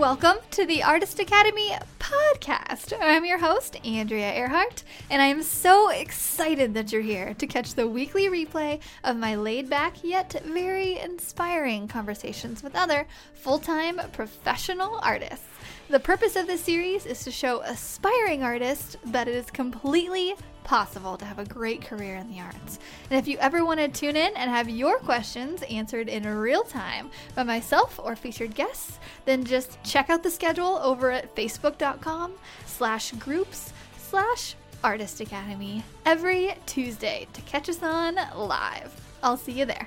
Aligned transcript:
Welcome 0.00 0.38
to 0.52 0.64
the 0.64 0.82
Artist 0.82 1.20
Academy 1.20 1.74
podcast. 1.98 2.94
I'm 3.02 3.26
your 3.26 3.36
host, 3.36 3.76
Andrea 3.84 4.32
Earhart, 4.32 4.82
and 5.10 5.20
I 5.20 5.26
am 5.26 5.42
so 5.42 5.90
excited 5.90 6.72
that 6.72 6.90
you're 6.90 7.02
here 7.02 7.34
to 7.34 7.46
catch 7.46 7.74
the 7.74 7.86
weekly 7.86 8.28
replay 8.28 8.80
of 9.04 9.18
my 9.18 9.34
laid 9.34 9.68
back 9.68 10.02
yet 10.02 10.42
very 10.46 10.98
inspiring 10.98 11.86
conversations 11.86 12.62
with 12.62 12.74
other 12.74 13.06
full 13.34 13.58
time 13.58 14.00
professional 14.14 15.00
artists. 15.02 15.44
The 15.90 16.00
purpose 16.00 16.34
of 16.34 16.46
this 16.46 16.62
series 16.62 17.04
is 17.04 17.22
to 17.24 17.30
show 17.30 17.60
aspiring 17.60 18.42
artists 18.42 18.96
that 19.04 19.28
it 19.28 19.34
is 19.34 19.50
completely 19.50 20.34
possible 20.64 21.16
to 21.16 21.24
have 21.24 21.38
a 21.38 21.44
great 21.44 21.82
career 21.82 22.16
in 22.16 22.30
the 22.30 22.40
arts. 22.40 22.78
And 23.10 23.18
if 23.18 23.26
you 23.26 23.38
ever 23.38 23.64
want 23.64 23.80
to 23.80 23.88
tune 23.88 24.16
in 24.16 24.36
and 24.36 24.50
have 24.50 24.68
your 24.68 24.98
questions 24.98 25.62
answered 25.62 26.08
in 26.08 26.26
real 26.26 26.62
time 26.62 27.10
by 27.34 27.42
myself 27.42 27.98
or 28.02 28.16
featured 28.16 28.54
guests, 28.54 28.98
then 29.24 29.44
just 29.44 29.82
check 29.84 30.10
out 30.10 30.22
the 30.22 30.30
schedule 30.30 30.78
over 30.82 31.10
at 31.10 31.34
facebook.com 31.34 32.32
slash 32.66 33.12
groups 33.12 33.72
slash 33.98 34.54
artist 34.82 35.20
academy 35.20 35.84
every 36.06 36.54
Tuesday 36.66 37.26
to 37.32 37.40
catch 37.42 37.68
us 37.68 37.82
on 37.82 38.16
live. 38.36 38.92
I'll 39.22 39.36
see 39.36 39.52
you 39.52 39.66
there. 39.66 39.86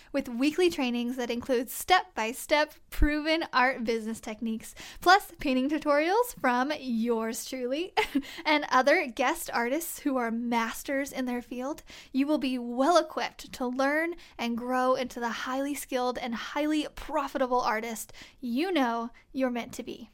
with 0.11 0.29
weekly 0.29 0.69
trainings 0.69 1.15
that 1.15 1.29
include 1.29 1.69
step 1.69 2.13
by 2.15 2.31
step 2.31 2.73
proven 2.89 3.45
art 3.53 3.83
business 3.83 4.19
techniques, 4.19 4.75
plus 5.01 5.31
painting 5.39 5.69
tutorials 5.69 6.35
from 6.39 6.71
yours 6.79 7.45
truly 7.45 7.93
and 8.45 8.65
other 8.69 9.07
guest 9.07 9.49
artists 9.53 9.99
who 9.99 10.17
are 10.17 10.31
masters 10.31 11.11
in 11.11 11.25
their 11.25 11.41
field. 11.41 11.83
You 12.11 12.27
will 12.27 12.37
be 12.37 12.57
well 12.57 12.97
equipped 12.97 13.51
to 13.53 13.67
learn 13.67 14.15
and 14.37 14.57
grow 14.57 14.95
into 14.95 15.19
the 15.19 15.29
highly 15.29 15.75
skilled 15.75 16.17
and 16.17 16.35
highly 16.35 16.87
profitable 16.95 17.61
artist 17.61 18.13
you 18.39 18.71
know 18.71 19.09
you're 19.31 19.49
meant 19.49 19.73
to 19.73 19.83
be. 19.83 20.09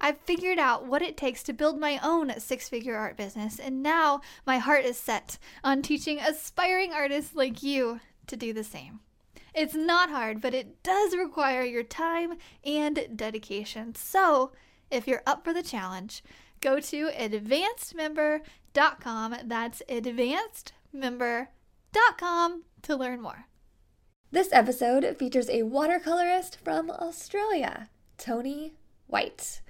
I've 0.00 0.18
figured 0.18 0.58
out 0.58 0.86
what 0.86 1.02
it 1.02 1.16
takes 1.16 1.42
to 1.44 1.52
build 1.52 1.78
my 1.78 1.98
own 2.02 2.38
six 2.40 2.68
figure 2.68 2.96
art 2.96 3.16
business, 3.16 3.58
and 3.58 3.82
now 3.82 4.20
my 4.46 4.58
heart 4.58 4.84
is 4.84 4.96
set 4.96 5.38
on 5.62 5.82
teaching 5.82 6.18
aspiring 6.18 6.92
artists 6.92 7.34
like 7.34 7.62
you 7.62 8.00
to 8.26 8.36
do 8.36 8.52
the 8.52 8.64
same. 8.64 9.00
It's 9.56 9.74
not 9.74 10.10
hard, 10.10 10.40
but 10.42 10.52
it 10.52 10.82
does 10.82 11.16
require 11.16 11.62
your 11.62 11.82
time 11.82 12.34
and 12.62 13.16
dedication. 13.16 13.94
So, 13.94 14.52
if 14.90 15.08
you're 15.08 15.22
up 15.26 15.44
for 15.44 15.54
the 15.54 15.62
challenge, 15.62 16.22
go 16.60 16.78
to 16.78 17.08
advancedmember.com. 17.08 19.36
That's 19.44 19.82
advancedmember.com 19.88 22.62
to 22.82 22.96
learn 22.96 23.22
more. 23.22 23.46
This 24.30 24.50
episode 24.52 25.16
features 25.16 25.48
a 25.48 25.62
watercolorist 25.62 26.58
from 26.62 26.90
Australia, 26.90 27.88
Tony 28.18 28.74
White. 29.06 29.62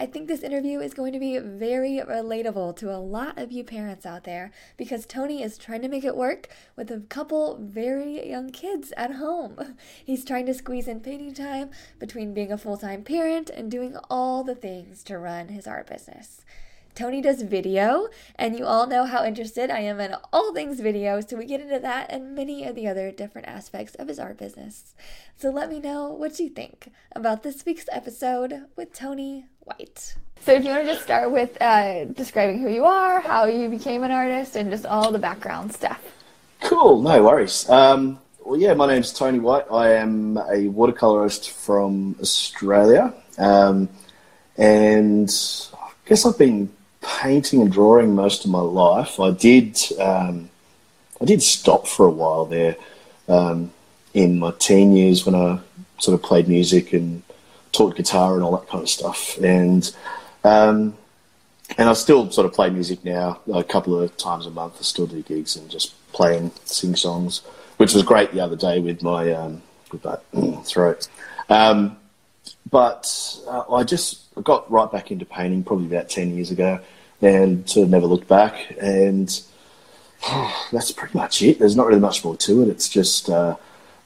I 0.00 0.06
think 0.06 0.28
this 0.28 0.42
interview 0.42 0.80
is 0.80 0.94
going 0.94 1.12
to 1.12 1.18
be 1.18 1.36
very 1.36 2.00
relatable 2.02 2.74
to 2.76 2.90
a 2.90 2.96
lot 2.96 3.36
of 3.36 3.52
you 3.52 3.62
parents 3.62 4.06
out 4.06 4.24
there 4.24 4.50
because 4.78 5.04
Tony 5.04 5.42
is 5.42 5.58
trying 5.58 5.82
to 5.82 5.88
make 5.88 6.04
it 6.04 6.16
work 6.16 6.48
with 6.74 6.90
a 6.90 7.00
couple 7.00 7.58
very 7.60 8.26
young 8.26 8.48
kids 8.48 8.94
at 8.96 9.16
home. 9.16 9.76
He's 10.04 10.24
trying 10.24 10.46
to 10.46 10.54
squeeze 10.54 10.88
in 10.88 11.00
painting 11.00 11.34
time 11.34 11.68
between 11.98 12.32
being 12.32 12.50
a 12.50 12.56
full 12.56 12.78
time 12.78 13.04
parent 13.04 13.50
and 13.50 13.70
doing 13.70 13.94
all 14.08 14.42
the 14.42 14.54
things 14.54 15.04
to 15.04 15.18
run 15.18 15.48
his 15.48 15.66
art 15.66 15.86
business. 15.86 16.46
Tony 17.00 17.22
does 17.22 17.40
video, 17.40 18.08
and 18.36 18.58
you 18.58 18.66
all 18.66 18.86
know 18.86 19.06
how 19.06 19.24
interested 19.24 19.70
I 19.70 19.78
am 19.78 20.00
in 20.00 20.14
all 20.34 20.52
things 20.52 20.80
video, 20.80 21.22
so 21.22 21.34
we 21.34 21.46
get 21.46 21.62
into 21.62 21.78
that 21.78 22.10
and 22.10 22.34
many 22.34 22.66
of 22.66 22.74
the 22.74 22.86
other 22.88 23.10
different 23.10 23.48
aspects 23.48 23.94
of 23.94 24.08
his 24.08 24.18
art 24.18 24.36
business. 24.36 24.94
So 25.38 25.48
let 25.48 25.70
me 25.70 25.80
know 25.80 26.08
what 26.08 26.38
you 26.38 26.50
think 26.50 26.92
about 27.16 27.42
this 27.42 27.64
week's 27.64 27.86
episode 27.90 28.66
with 28.76 28.92
Tony 28.92 29.46
White. 29.60 30.14
So 30.44 30.52
if 30.52 30.62
you 30.62 30.68
want 30.68 30.84
to 30.84 30.92
just 30.92 31.02
start 31.02 31.32
with 31.32 31.56
uh, 31.62 32.04
describing 32.04 32.60
who 32.60 32.68
you 32.68 32.84
are, 32.84 33.22
how 33.22 33.46
you 33.46 33.70
became 33.70 34.02
an 34.02 34.10
artist, 34.10 34.54
and 34.54 34.70
just 34.70 34.84
all 34.84 35.10
the 35.10 35.18
background 35.18 35.72
stuff. 35.72 36.02
Cool, 36.60 37.00
no 37.00 37.22
worries. 37.24 37.66
Um, 37.70 38.18
well, 38.44 38.60
yeah, 38.60 38.74
my 38.74 38.86
name's 38.86 39.14
Tony 39.14 39.38
White. 39.38 39.64
I 39.72 39.94
am 39.94 40.36
a 40.36 40.68
watercolorist 40.68 41.48
from 41.48 42.16
Australia, 42.20 43.14
um, 43.38 43.88
and 44.58 45.34
I 45.72 45.88
guess 46.06 46.26
I've 46.26 46.36
been 46.36 46.70
painting 47.02 47.62
and 47.62 47.72
drawing 47.72 48.14
most 48.14 48.44
of 48.44 48.50
my 48.50 48.60
life. 48.60 49.18
I 49.20 49.30
did 49.30 49.78
um, 49.98 50.50
I 51.20 51.24
did 51.24 51.42
stop 51.42 51.86
for 51.86 52.06
a 52.06 52.10
while 52.10 52.46
there 52.46 52.76
um, 53.28 53.72
in 54.14 54.38
my 54.38 54.52
teen 54.58 54.96
years 54.96 55.26
when 55.26 55.34
I 55.34 55.60
sort 55.98 56.14
of 56.14 56.22
played 56.22 56.48
music 56.48 56.92
and 56.92 57.22
taught 57.72 57.96
guitar 57.96 58.34
and 58.34 58.42
all 58.42 58.56
that 58.56 58.68
kind 58.68 58.82
of 58.82 58.88
stuff. 58.88 59.38
And 59.38 59.94
um, 60.44 60.96
and 61.78 61.88
I 61.88 61.92
still 61.92 62.30
sort 62.30 62.46
of 62.46 62.52
play 62.52 62.70
music 62.70 63.04
now 63.04 63.40
a 63.52 63.62
couple 63.62 64.00
of 64.00 64.16
times 64.16 64.46
a 64.46 64.50
month. 64.50 64.76
I 64.78 64.82
still 64.82 65.06
do 65.06 65.22
gigs 65.22 65.56
and 65.56 65.70
just 65.70 65.94
play 66.12 66.36
and 66.36 66.50
sing 66.64 66.96
songs, 66.96 67.42
which 67.76 67.94
was 67.94 68.02
great 68.02 68.32
the 68.32 68.40
other 68.40 68.56
day 68.56 68.80
with 68.80 69.02
my 69.02 69.32
um, 69.32 69.62
with 69.92 70.02
that 70.02 70.22
throat. 70.64 71.08
Um, 71.48 71.96
but 72.70 73.38
uh, 73.46 73.72
I 73.72 73.84
just 73.84 74.19
got 74.42 74.70
right 74.70 74.90
back 74.90 75.10
into 75.10 75.24
painting 75.24 75.64
probably 75.64 75.86
about 75.86 76.08
10 76.08 76.34
years 76.34 76.50
ago 76.50 76.80
and 77.20 77.68
sort 77.68 77.84
of 77.84 77.90
never 77.90 78.06
looked 78.06 78.28
back. 78.28 78.74
And 78.80 79.40
oh, 80.24 80.68
that's 80.72 80.92
pretty 80.92 81.16
much 81.16 81.42
it. 81.42 81.58
There's 81.58 81.76
not 81.76 81.86
really 81.86 82.00
much 82.00 82.24
more 82.24 82.36
to 82.36 82.62
it. 82.62 82.68
It's 82.68 82.88
just 82.88 83.28
uh, 83.28 83.56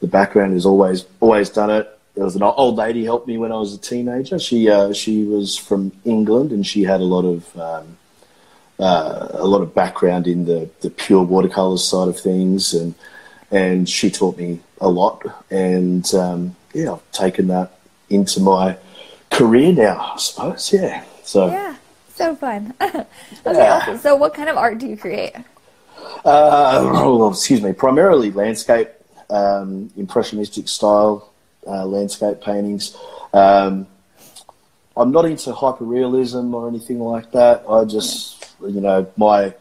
the 0.01 0.07
background 0.07 0.55
has 0.55 0.67
always 0.67 1.07
always 1.21 1.51
done 1.51 1.71
it. 1.71 1.91
There 2.15 2.25
was 2.25 2.37
an 2.37 2.43
old 2.43 2.77
lady 2.77 3.05
helped 3.05 3.27
me 3.27 3.39
when 3.39 3.51
I 3.51 3.57
was 3.57 3.75
a 3.75 3.79
teenager. 3.79 4.39
She 4.39 4.69
uh, 4.69 4.93
she 4.93 5.25
was 5.25 5.57
from 5.57 5.93
England 6.05 6.53
and 6.53 6.67
she 6.67 6.83
had 6.83 7.01
a 7.01 7.05
lot 7.05 7.25
of 7.25 7.59
um, 7.59 7.97
uh, 8.79 9.29
a 9.33 9.47
lot 9.47 9.63
of 9.63 9.75
background 9.75 10.27
in 10.27 10.45
the, 10.45 10.69
the 10.81 10.91
pure 10.91 11.23
watercolors 11.23 11.85
side 11.85 12.09
of 12.09 12.19
things 12.19 12.75
and 12.75 12.95
and 13.51 13.89
she 13.89 14.11
taught 14.11 14.37
me 14.37 14.61
a 14.81 14.89
lot 14.89 15.23
and 15.51 16.13
um, 16.15 16.57
yeah 16.73 16.93
I've 16.93 17.13
taken 17.13 17.49
that 17.49 17.79
into 18.11 18.41
my 18.41 18.77
career 19.35 19.73
now, 19.73 20.13
I 20.15 20.19
suppose. 20.19 20.73
Yeah. 20.73 21.05
So 21.23 21.49
yeah, 21.49 21.77
so 22.15 22.37
fun. 22.37 22.75
okay, 22.81 23.05
yeah. 23.47 23.81
awesome. 23.83 23.99
So, 23.99 24.17
what 24.17 24.35
kind 24.35 24.49
of 24.49 24.57
art 24.57 24.79
do 24.79 24.87
you 24.87 24.97
create? 24.97 25.35
Uh, 26.25 26.81
oh, 26.95 27.31
excuse 27.31 27.61
me. 27.61 27.73
Primarily 27.73 28.31
landscape, 28.31 28.91
um, 29.31 29.91
impressionistic 29.97 30.69
style 30.69 31.33
uh, 31.67 31.85
landscape 31.85 32.41
paintings. 32.41 32.97
Um, 33.33 33.87
I'm 34.97 35.11
not 35.11 35.25
into 35.25 35.53
hyperrealism 35.53 36.55
or 36.55 36.69
anything 36.69 37.01
like 37.01 37.33
that. 37.33 37.65
I 37.69 37.85
just, 37.85 38.55
you 38.61 38.81
know, 38.81 39.11
my 39.17 39.55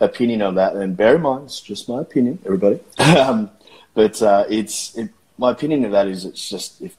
opinion 0.00 0.40
on 0.40 0.54
that, 0.54 0.74
and 0.74 0.96
bear 0.96 1.16
in 1.16 1.22
mind, 1.22 1.44
it's 1.44 1.60
just 1.60 1.88
my 1.88 2.00
opinion, 2.00 2.38
everybody. 2.46 2.80
um, 2.98 3.50
but 3.92 4.20
uh, 4.22 4.44
it's 4.48 4.96
it, 4.96 5.10
my 5.36 5.50
opinion 5.50 5.84
of 5.84 5.92
that 5.92 6.06
is 6.06 6.24
it's 6.24 6.48
just 6.48 6.80
if 6.80 6.96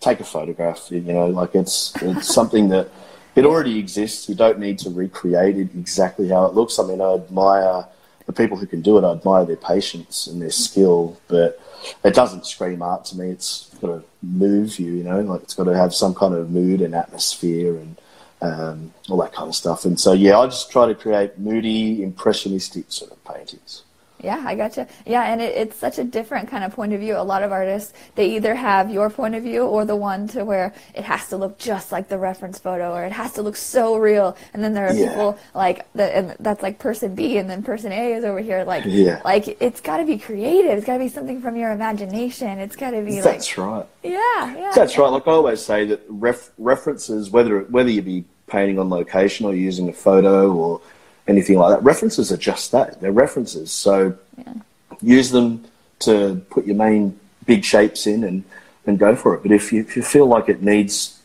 take 0.00 0.20
a 0.20 0.24
photograph. 0.24 0.88
You 0.90 1.00
know, 1.00 1.26
like 1.26 1.54
it's 1.54 1.94
it's 2.02 2.32
something 2.32 2.68
that 2.70 2.88
it 3.36 3.44
already 3.44 3.78
exists. 3.78 4.28
You 4.28 4.34
don't 4.34 4.58
need 4.58 4.78
to 4.80 4.90
recreate 4.90 5.56
it 5.56 5.70
exactly 5.74 6.28
how 6.28 6.46
it 6.46 6.54
looks. 6.54 6.78
I 6.78 6.84
mean, 6.84 7.00
I 7.00 7.14
admire 7.14 7.86
the 8.26 8.32
people 8.32 8.56
who 8.56 8.66
can 8.66 8.80
do 8.80 8.98
it. 8.98 9.04
I 9.04 9.12
admire 9.12 9.44
their 9.44 9.56
patience 9.56 10.26
and 10.26 10.40
their 10.40 10.50
skill, 10.50 11.20
but 11.28 11.60
it 12.04 12.14
doesn't 12.14 12.46
scream 12.46 12.82
art 12.82 13.04
to 13.06 13.18
me. 13.18 13.30
It's 13.30 13.70
got 13.80 13.88
to 13.88 14.04
move 14.22 14.78
you. 14.78 14.92
You 14.92 15.04
know, 15.04 15.20
like 15.20 15.42
it's 15.42 15.54
got 15.54 15.64
to 15.64 15.76
have 15.76 15.94
some 15.94 16.14
kind 16.14 16.34
of 16.34 16.50
mood 16.50 16.80
and 16.80 16.94
atmosphere 16.94 17.76
and 17.76 17.96
um, 18.42 18.92
all 19.08 19.18
that 19.18 19.32
kind 19.32 19.48
of 19.48 19.54
stuff. 19.54 19.84
And 19.84 19.98
so, 19.98 20.12
yeah, 20.12 20.38
I 20.38 20.46
just 20.46 20.70
try 20.70 20.86
to 20.86 20.94
create 20.94 21.38
moody, 21.38 22.02
impressionistic 22.02 22.86
sort 22.88 23.12
of 23.12 23.24
paintings. 23.24 23.82
Yeah, 24.22 24.42
I 24.44 24.54
gotcha. 24.54 24.86
Yeah, 25.06 25.22
and 25.22 25.40
it, 25.40 25.56
it's 25.56 25.76
such 25.76 25.98
a 25.98 26.04
different 26.04 26.48
kind 26.48 26.64
of 26.64 26.74
point 26.74 26.92
of 26.92 27.00
view. 27.00 27.16
A 27.16 27.22
lot 27.22 27.42
of 27.42 27.52
artists, 27.52 27.92
they 28.14 28.36
either 28.36 28.54
have 28.54 28.90
your 28.90 29.10
point 29.10 29.34
of 29.34 29.42
view 29.42 29.62
or 29.62 29.84
the 29.84 29.96
one 29.96 30.28
to 30.28 30.44
where 30.44 30.74
it 30.94 31.04
has 31.04 31.28
to 31.28 31.36
look 31.36 31.58
just 31.58 31.92
like 31.92 32.08
the 32.08 32.18
reference 32.18 32.58
photo 32.58 32.92
or 32.92 33.04
it 33.04 33.12
has 33.12 33.32
to 33.34 33.42
look 33.42 33.56
so 33.56 33.96
real. 33.96 34.36
And 34.52 34.62
then 34.62 34.74
there 34.74 34.88
are 34.88 34.94
yeah. 34.94 35.08
people 35.08 35.38
like 35.54 35.90
the, 35.92 36.16
and 36.16 36.36
that's 36.40 36.62
like 36.62 36.78
person 36.78 37.14
B 37.14 37.38
and 37.38 37.48
then 37.48 37.62
person 37.62 37.92
A 37.92 38.14
is 38.14 38.24
over 38.24 38.40
here 38.40 38.64
like 38.64 38.84
yeah. 38.86 39.20
like 39.24 39.56
it's 39.60 39.80
got 39.80 39.98
to 39.98 40.04
be 40.04 40.18
creative. 40.18 40.78
It's 40.78 40.86
got 40.86 40.94
to 40.94 41.04
be 41.04 41.08
something 41.08 41.40
from 41.40 41.56
your 41.56 41.72
imagination. 41.72 42.58
It's 42.58 42.76
got 42.76 42.90
to 42.90 43.02
be 43.02 43.16
like 43.16 43.24
That's 43.24 43.56
like, 43.56 43.66
right. 43.66 43.86
Yeah, 44.02 44.56
yeah. 44.56 44.72
That's 44.74 44.96
yeah. 44.96 45.02
right. 45.02 45.08
Like 45.12 45.26
I 45.26 45.32
always 45.32 45.64
say 45.64 45.86
that 45.86 46.02
ref, 46.08 46.50
references 46.58 47.30
whether 47.30 47.60
whether 47.62 47.90
you 47.90 48.02
be 48.02 48.24
painting 48.46 48.78
on 48.78 48.90
location 48.90 49.46
or 49.46 49.54
using 49.54 49.88
a 49.88 49.92
photo 49.92 50.52
or 50.52 50.80
anything 51.26 51.58
like 51.58 51.76
that. 51.76 51.82
References 51.82 52.32
are 52.32 52.36
just 52.36 52.72
that. 52.72 53.00
They're 53.00 53.12
references. 53.12 53.72
So, 53.72 54.16
yeah. 54.38 54.54
use 55.00 55.30
them 55.30 55.64
to 56.00 56.42
put 56.50 56.66
your 56.66 56.76
main 56.76 57.18
big 57.46 57.64
shapes 57.64 58.06
in 58.06 58.24
and, 58.24 58.44
and 58.86 58.98
go 58.98 59.14
for 59.14 59.34
it. 59.34 59.42
But 59.42 59.52
if 59.52 59.72
you, 59.72 59.80
if 59.80 59.96
you 59.96 60.02
feel 60.02 60.26
like 60.26 60.48
it 60.48 60.62
needs, 60.62 61.20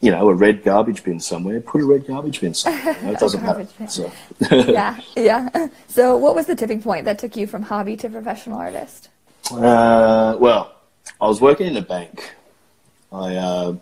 you 0.00 0.10
know, 0.10 0.28
a 0.28 0.34
red 0.34 0.64
garbage 0.64 1.04
bin 1.04 1.20
somewhere, 1.20 1.60
put 1.60 1.80
a 1.80 1.84
red 1.84 2.06
garbage 2.06 2.40
bin 2.40 2.54
somewhere. 2.54 2.96
You 3.00 3.06
know, 3.06 3.12
it 3.12 3.18
doesn't 3.24 3.42
matter. 3.42 3.66
So. 3.88 4.12
yeah, 4.50 4.98
yeah. 5.16 5.68
So, 5.88 6.16
what 6.16 6.34
was 6.34 6.46
the 6.46 6.56
tipping 6.56 6.82
point 6.82 7.04
that 7.04 7.18
took 7.18 7.36
you 7.36 7.46
from 7.46 7.62
hobby 7.62 7.96
to 7.98 8.08
professional 8.08 8.58
artist? 8.58 9.08
Uh, 9.50 10.36
well, 10.38 10.74
I 11.20 11.26
was 11.26 11.40
working 11.40 11.66
in 11.66 11.76
a 11.76 11.82
bank. 11.82 12.34
I 13.12 13.34
uh, 13.34 13.76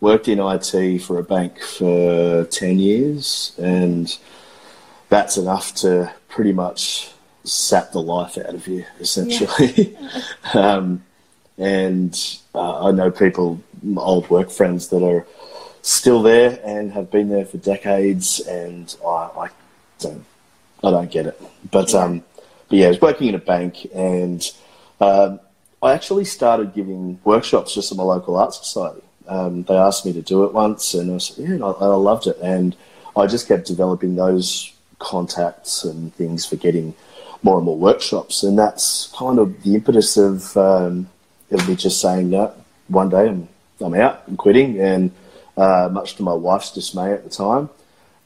worked 0.00 0.28
in 0.28 0.38
IT 0.38 0.98
for 1.02 1.18
a 1.18 1.24
bank 1.24 1.58
for 1.58 2.44
10 2.44 2.78
years, 2.78 3.52
and 3.58 4.16
that's 5.14 5.36
enough 5.36 5.72
to 5.72 6.12
pretty 6.28 6.52
much 6.52 7.08
sap 7.44 7.92
the 7.92 8.02
life 8.02 8.36
out 8.36 8.52
of 8.52 8.66
you, 8.66 8.84
essentially. 8.98 9.96
Yeah. 9.96 10.20
um, 10.54 11.04
and 11.56 12.38
uh, 12.52 12.88
I 12.88 12.90
know 12.90 13.12
people, 13.12 13.62
old 13.96 14.28
work 14.28 14.50
friends, 14.50 14.88
that 14.88 15.04
are 15.04 15.24
still 15.82 16.20
there 16.20 16.58
and 16.64 16.90
have 16.92 17.12
been 17.12 17.28
there 17.28 17.44
for 17.44 17.58
decades, 17.58 18.40
and 18.40 18.92
I, 19.06 19.08
I 19.44 19.48
don't, 20.00 20.24
I 20.82 20.90
don't 20.90 21.12
get 21.12 21.26
it. 21.26 21.40
But 21.70 21.92
yeah. 21.92 22.00
um, 22.00 22.24
but 22.68 22.78
yeah, 22.78 22.86
I 22.86 22.88
was 22.88 23.00
working 23.00 23.28
in 23.28 23.36
a 23.36 23.38
bank, 23.38 23.86
and 23.94 24.44
um, 25.00 25.38
I 25.80 25.92
actually 25.92 26.24
started 26.24 26.74
giving 26.74 27.20
workshops 27.22 27.72
just 27.72 27.92
at 27.92 27.98
my 27.98 28.02
local 28.02 28.34
art 28.34 28.52
society. 28.52 29.02
Um, 29.28 29.62
they 29.62 29.76
asked 29.76 30.04
me 30.04 30.12
to 30.14 30.22
do 30.22 30.42
it 30.42 30.52
once, 30.52 30.92
and 30.92 31.14
I 31.14 31.18
said, 31.18 31.48
yeah, 31.48 31.64
I, 31.64 31.70
I 31.70 31.86
loved 31.94 32.26
it, 32.26 32.36
and 32.42 32.74
I 33.16 33.28
just 33.28 33.46
kept 33.46 33.68
developing 33.68 34.16
those 34.16 34.73
contacts 34.98 35.84
and 35.84 36.14
things 36.14 36.46
for 36.46 36.56
getting 36.56 36.94
more 37.42 37.56
and 37.56 37.64
more 37.64 37.76
workshops, 37.76 38.42
and 38.42 38.58
that's 38.58 39.12
kind 39.16 39.38
of 39.38 39.62
the 39.62 39.74
impetus 39.74 40.16
of 40.16 40.56
um, 40.56 41.08
of 41.50 41.68
me 41.68 41.76
just 41.76 42.00
saying 42.00 42.30
that 42.30 42.56
one 42.88 43.08
day 43.08 43.28
I'm 43.28 43.48
I'm 43.80 43.94
out, 43.94 44.22
I'm 44.26 44.36
quitting, 44.36 44.80
and 44.80 45.10
uh, 45.56 45.88
much 45.92 46.16
to 46.16 46.22
my 46.22 46.32
wife's 46.32 46.72
dismay 46.72 47.12
at 47.12 47.24
the 47.24 47.30
time, 47.30 47.68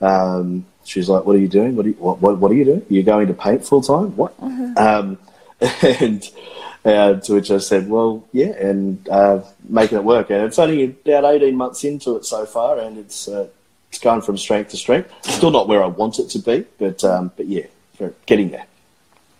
um, 0.01 0.67
she's 0.85 1.09
like, 1.09 1.25
"What 1.25 1.37
are 1.37 1.41
you 1.41 1.49
doing? 1.49 1.77
What, 1.77 1.87
are 1.87 1.91
you, 1.91 1.95
what, 1.95 2.21
what, 2.21 2.39
what 2.39 2.51
are 2.53 2.55
you 2.55 2.65
doing? 2.65 2.87
You're 2.89 3.03
going 3.03 3.27
to 3.29 3.35
paint 3.35 3.65
full 3.65 3.83
time? 3.83 4.17
What?" 4.17 4.39
Mm-hmm. 4.41 4.79
Um, 4.79 5.19
and 6.01 6.31
uh, 6.85 7.15
to 7.21 7.35
which 7.35 7.51
I 7.51 7.59
said, 7.59 7.89
"Well, 7.89 8.25
yeah," 8.33 8.53
and 8.53 9.09
uh, 9.09 9.43
making 9.69 9.99
it 9.99 10.05
work. 10.05 10.31
And 10.31 10.43
it's 10.45 10.59
only 10.59 10.85
about 10.85 11.25
eighteen 11.25 11.57
months 11.57 11.85
into 11.85 12.17
it 12.17 12.25
so 12.25 12.47
far, 12.47 12.79
and 12.79 12.99
it's 12.99 13.27
uh, 13.27 13.49
it's 13.91 13.99
going 13.99 14.21
from 14.23 14.37
strength 14.37 14.71
to 14.71 14.77
strength. 14.77 15.13
Still 15.23 15.51
not 15.51 15.69
where 15.69 15.83
I 15.83 15.87
want 15.87 16.19
it 16.19 16.29
to 16.31 16.39
be, 16.39 16.65
but 16.79 17.03
um, 17.05 17.33
but 17.37 17.47
yeah, 17.47 17.67
getting 18.27 18.51
there. 18.51 18.67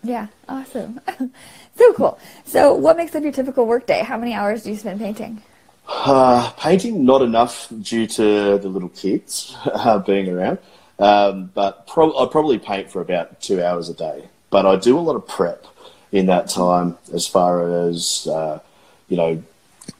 Yeah, 0.03 0.29
awesome. 0.49 1.01
so 1.77 1.93
cool. 1.95 2.19
So, 2.45 2.75
what 2.75 2.97
makes 2.97 3.15
up 3.15 3.23
your 3.23 3.33
typical 3.33 3.67
workday? 3.67 4.03
How 4.03 4.17
many 4.17 4.33
hours 4.35 4.63
do 4.63 4.71
you 4.71 4.77
spend 4.77 5.01
painting? 5.01 5.43
Uh, 5.89 6.51
painting, 6.59 7.05
not 7.05 7.23
enough 7.23 7.69
due 7.81 8.07
to 8.07 8.59
the 8.59 8.69
little 8.69 8.91
kids 8.91 9.57
uh, 9.65 9.99
being 9.99 10.29
around. 10.29 10.59
Um, 10.99 11.51
but 11.55 11.87
pro- 11.87 12.17
I 12.19 12.29
probably 12.31 12.59
paint 12.59 12.91
for 12.91 13.01
about 13.01 13.41
two 13.41 13.63
hours 13.63 13.89
a 13.89 13.95
day. 13.95 14.29
But 14.51 14.67
I 14.67 14.77
do 14.77 14.99
a 14.99 15.01
lot 15.01 15.17
of 15.17 15.27
prep 15.27 15.65
in 16.11 16.27
that 16.27 16.49
time, 16.49 16.97
as 17.13 17.27
far 17.27 17.87
as 17.89 18.27
uh, 18.27 18.61
you 19.09 19.17
know, 19.17 19.43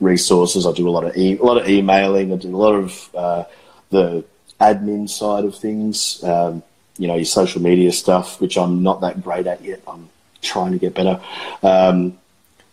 resources. 0.01 0.67
I 0.67 0.73
do 0.73 0.89
a 0.89 0.91
lot 0.91 1.05
of 1.05 1.17
e- 1.17 1.39
a 1.39 1.43
lot 1.43 1.59
of 1.59 1.69
emailing. 1.69 2.33
I 2.33 2.37
do 2.37 2.55
a 2.55 2.57
lot 2.57 2.75
of 2.75 3.15
uh, 3.15 3.45
the 3.91 4.25
admin 4.61 5.09
side 5.09 5.45
of 5.45 5.55
things. 5.55 6.23
Um, 6.25 6.63
you 6.99 7.07
know, 7.07 7.15
your 7.15 7.25
social 7.25 7.63
media 7.63 7.93
stuff, 7.93 8.41
which 8.41 8.59
I'm 8.59 8.83
not 8.83 9.01
that 9.03 9.23
great 9.23 9.47
at 9.47 9.63
yet. 9.63 9.81
I'm 9.87 10.09
trying 10.43 10.73
to 10.73 10.79
get 10.79 10.95
better. 10.95 11.21
Um, 11.63 12.19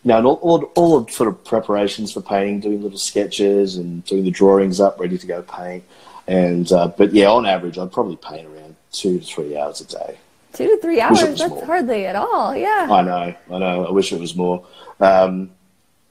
know, 0.05 0.17
and 0.17 0.27
all, 0.27 0.35
all, 0.35 0.63
all 0.75 1.01
the 1.01 1.11
sort 1.11 1.29
of 1.29 1.43
preparations 1.43 2.13
for 2.13 2.21
painting, 2.21 2.59
doing 2.59 2.81
little 2.81 2.97
sketches 2.97 3.75
and 3.75 4.05
doing 4.05 4.23
the 4.23 4.31
drawings 4.31 4.79
up, 4.79 4.99
ready 4.99 5.17
to 5.17 5.27
go 5.27 5.41
paint. 5.41 5.83
And 6.27 6.71
uh, 6.71 6.87
but 6.89 7.13
yeah, 7.13 7.27
on 7.27 7.45
average, 7.45 7.77
I'd 7.77 7.91
probably 7.91 8.15
paint 8.15 8.47
around 8.47 8.75
two 8.91 9.19
to 9.19 9.25
three 9.25 9.57
hours 9.57 9.81
a 9.81 9.85
day. 9.85 10.17
Two 10.53 10.67
to 10.67 10.77
three 10.77 11.01
hours? 11.01 11.21
That's 11.21 11.49
more. 11.49 11.65
hardly 11.65 12.05
at 12.05 12.15
all. 12.15 12.55
Yeah. 12.55 12.88
I 12.89 13.01
know. 13.01 13.35
I 13.51 13.59
know. 13.59 13.85
I 13.85 13.91
wish 13.91 14.13
it 14.13 14.19
was 14.19 14.35
more. 14.35 14.65
Um, 14.99 15.51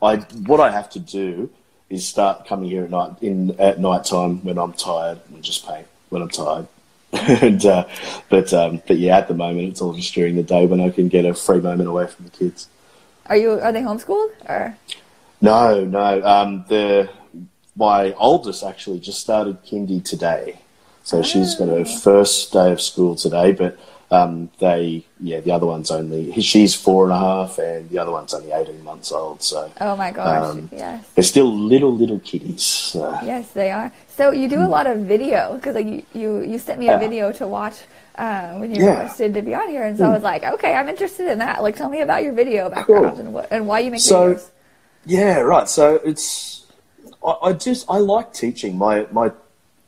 I 0.02 0.16
what 0.16 0.60
I 0.60 0.70
have 0.70 0.90
to 0.90 0.98
do 1.00 1.50
is 1.90 2.06
start 2.06 2.46
coming 2.46 2.70
here 2.70 2.84
at 2.84 2.90
night 2.90 3.12
in 3.20 3.58
at 3.60 3.78
night 3.78 4.04
time 4.04 4.44
when 4.44 4.58
I'm 4.58 4.72
tired 4.72 5.20
and 5.28 5.42
just 5.42 5.66
paint 5.66 5.86
when 6.08 6.22
I'm 6.22 6.28
tired. 6.28 6.66
and 7.12 7.64
uh, 7.64 7.86
but 8.28 8.52
um, 8.52 8.82
but 8.86 8.98
yeah, 8.98 9.18
at 9.18 9.28
the 9.28 9.34
moment 9.34 9.68
it's 9.68 9.80
all 9.80 9.92
just 9.92 10.12
during 10.14 10.36
the 10.36 10.42
day 10.42 10.66
when 10.66 10.80
I 10.80 10.90
can 10.90 11.08
get 11.08 11.24
a 11.24 11.34
free 11.34 11.60
moment 11.60 11.88
away 11.88 12.06
from 12.06 12.24
the 12.24 12.30
kids. 12.30 12.68
Are 13.26 13.36
you 13.36 13.52
are 13.52 13.72
they 13.72 13.82
homeschooled 13.82 14.32
or? 14.48 14.76
No, 15.40 15.84
no. 15.84 16.22
Um, 16.24 16.64
the 16.68 17.10
my 17.76 18.12
oldest 18.14 18.64
actually 18.64 19.00
just 19.00 19.20
started 19.20 19.62
kindy 19.64 20.02
today, 20.04 20.60
so 21.04 21.18
oh. 21.18 21.22
she's 21.22 21.54
got 21.54 21.68
her 21.68 21.84
ah. 21.86 21.98
first 22.00 22.52
day 22.52 22.72
of 22.72 22.80
school 22.80 23.14
today. 23.14 23.52
But 23.52 23.78
um, 24.10 24.50
they, 24.58 25.04
yeah, 25.20 25.40
the 25.40 25.50
other 25.50 25.66
one's 25.66 25.90
only 25.90 26.32
she's 26.40 26.74
four 26.74 27.04
and 27.04 27.12
a 27.12 27.18
half, 27.18 27.58
and 27.58 27.88
the 27.90 27.98
other 27.98 28.12
one's 28.12 28.34
only 28.34 28.52
eighteen 28.52 28.82
months 28.84 29.12
old. 29.12 29.42
So 29.42 29.72
oh 29.80 29.96
my 29.96 30.10
gosh, 30.10 30.50
um, 30.50 30.68
yes, 30.72 31.08
they're 31.14 31.24
still 31.24 31.52
little 31.52 31.94
little 31.94 32.20
kitties. 32.20 32.62
So. 32.62 33.18
Yes, 33.24 33.50
they 33.52 33.70
are. 33.70 33.92
So 34.08 34.30
you 34.30 34.48
do 34.48 34.60
a 34.60 34.68
lot 34.68 34.86
of 34.86 34.98
video 34.98 35.54
because 35.54 35.74
like 35.74 35.86
you, 35.86 36.02
you 36.14 36.42
you 36.42 36.58
sent 36.58 36.78
me 36.78 36.88
a 36.88 36.98
video 36.98 37.32
to 37.32 37.48
watch 37.48 37.76
uh, 38.16 38.54
when 38.54 38.74
you 38.74 38.82
yeah. 38.82 38.90
requested 38.90 39.34
to 39.34 39.42
be 39.42 39.54
on 39.54 39.68
here, 39.68 39.84
and 39.84 39.98
so 39.98 40.04
I 40.06 40.10
was 40.10 40.22
like, 40.22 40.44
okay, 40.44 40.74
I'm 40.74 40.88
interested 40.88 41.26
in 41.30 41.38
that. 41.38 41.62
Like, 41.62 41.76
tell 41.76 41.88
me 41.88 42.00
about 42.00 42.22
your 42.22 42.32
video 42.32 42.70
background 42.70 43.16
cool. 43.16 43.20
and 43.20 43.34
what 43.34 43.48
and 43.50 43.66
why 43.66 43.80
you 43.80 43.90
make 43.90 44.00
so, 44.00 44.34
videos. 44.34 44.50
Yeah, 45.06 45.38
right. 45.40 45.68
So 45.68 45.96
it's 46.04 46.66
I, 47.24 47.36
I, 47.42 47.52
just 47.52 47.86
I 47.88 47.98
like 47.98 48.32
teaching. 48.32 48.78
My 48.78 49.06
my 49.10 49.32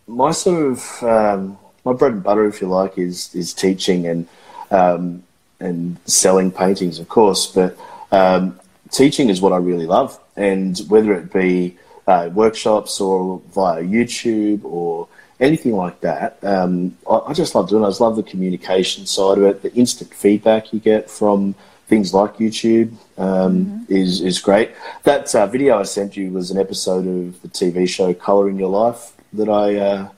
my 0.06 0.32
sort 0.32 0.72
of 0.72 1.02
um, 1.02 1.58
my 1.86 1.92
bread 1.92 2.12
and 2.12 2.22
butter, 2.22 2.46
if 2.46 2.60
you 2.60 2.66
like, 2.66 2.98
is 2.98 3.34
is 3.34 3.54
teaching 3.54 4.06
and 4.06 4.28
um, 4.70 5.22
and 5.60 5.96
selling 6.04 6.50
paintings, 6.50 6.98
of 6.98 7.08
course. 7.08 7.46
But 7.46 7.78
um, 8.10 8.58
teaching 8.90 9.30
is 9.30 9.40
what 9.40 9.52
I 9.52 9.58
really 9.58 9.86
love, 9.86 10.20
and 10.36 10.76
whether 10.88 11.14
it 11.14 11.32
be 11.32 11.78
uh, 12.06 12.28
workshops 12.34 13.00
or 13.00 13.40
via 13.54 13.82
YouTube 13.82 14.64
or 14.64 15.08
anything 15.38 15.76
like 15.76 16.00
that. 16.00 16.38
Um, 16.42 16.96
I, 17.08 17.18
I, 17.28 17.32
just 17.32 17.54
love 17.54 17.68
doing 17.68 17.82
it. 17.82 17.87
I 17.87 17.90
just 17.90 18.00
love 18.00 18.16
the 18.16 18.22
communication 18.22 19.06
side 19.06 19.38
of 19.38 19.44
it. 19.44 19.62
The 19.62 19.72
instant 19.75 20.12
feedback 20.12 20.72
you 20.72 20.80
get 20.80 21.08
from 21.08 21.54
things 21.87 22.12
like 22.12 22.38
YouTube 22.38 22.92
um, 23.16 23.66
mm-hmm. 23.66 23.94
is 23.94 24.20
is 24.22 24.40
great. 24.40 24.72
That 25.04 25.32
uh, 25.34 25.46
video 25.46 25.78
I 25.78 25.84
sent 25.84 26.16
you 26.16 26.32
was 26.32 26.50
an 26.50 26.58
episode 26.58 27.06
of 27.06 27.40
the 27.42 27.49
TV 27.49 27.88
show 27.88 28.12
Color 28.12 28.50
in 28.50 28.58
Your 28.58 28.70
Life 28.70 29.12
that 29.32 29.49
I 29.49 29.76
uh, 29.76 30.08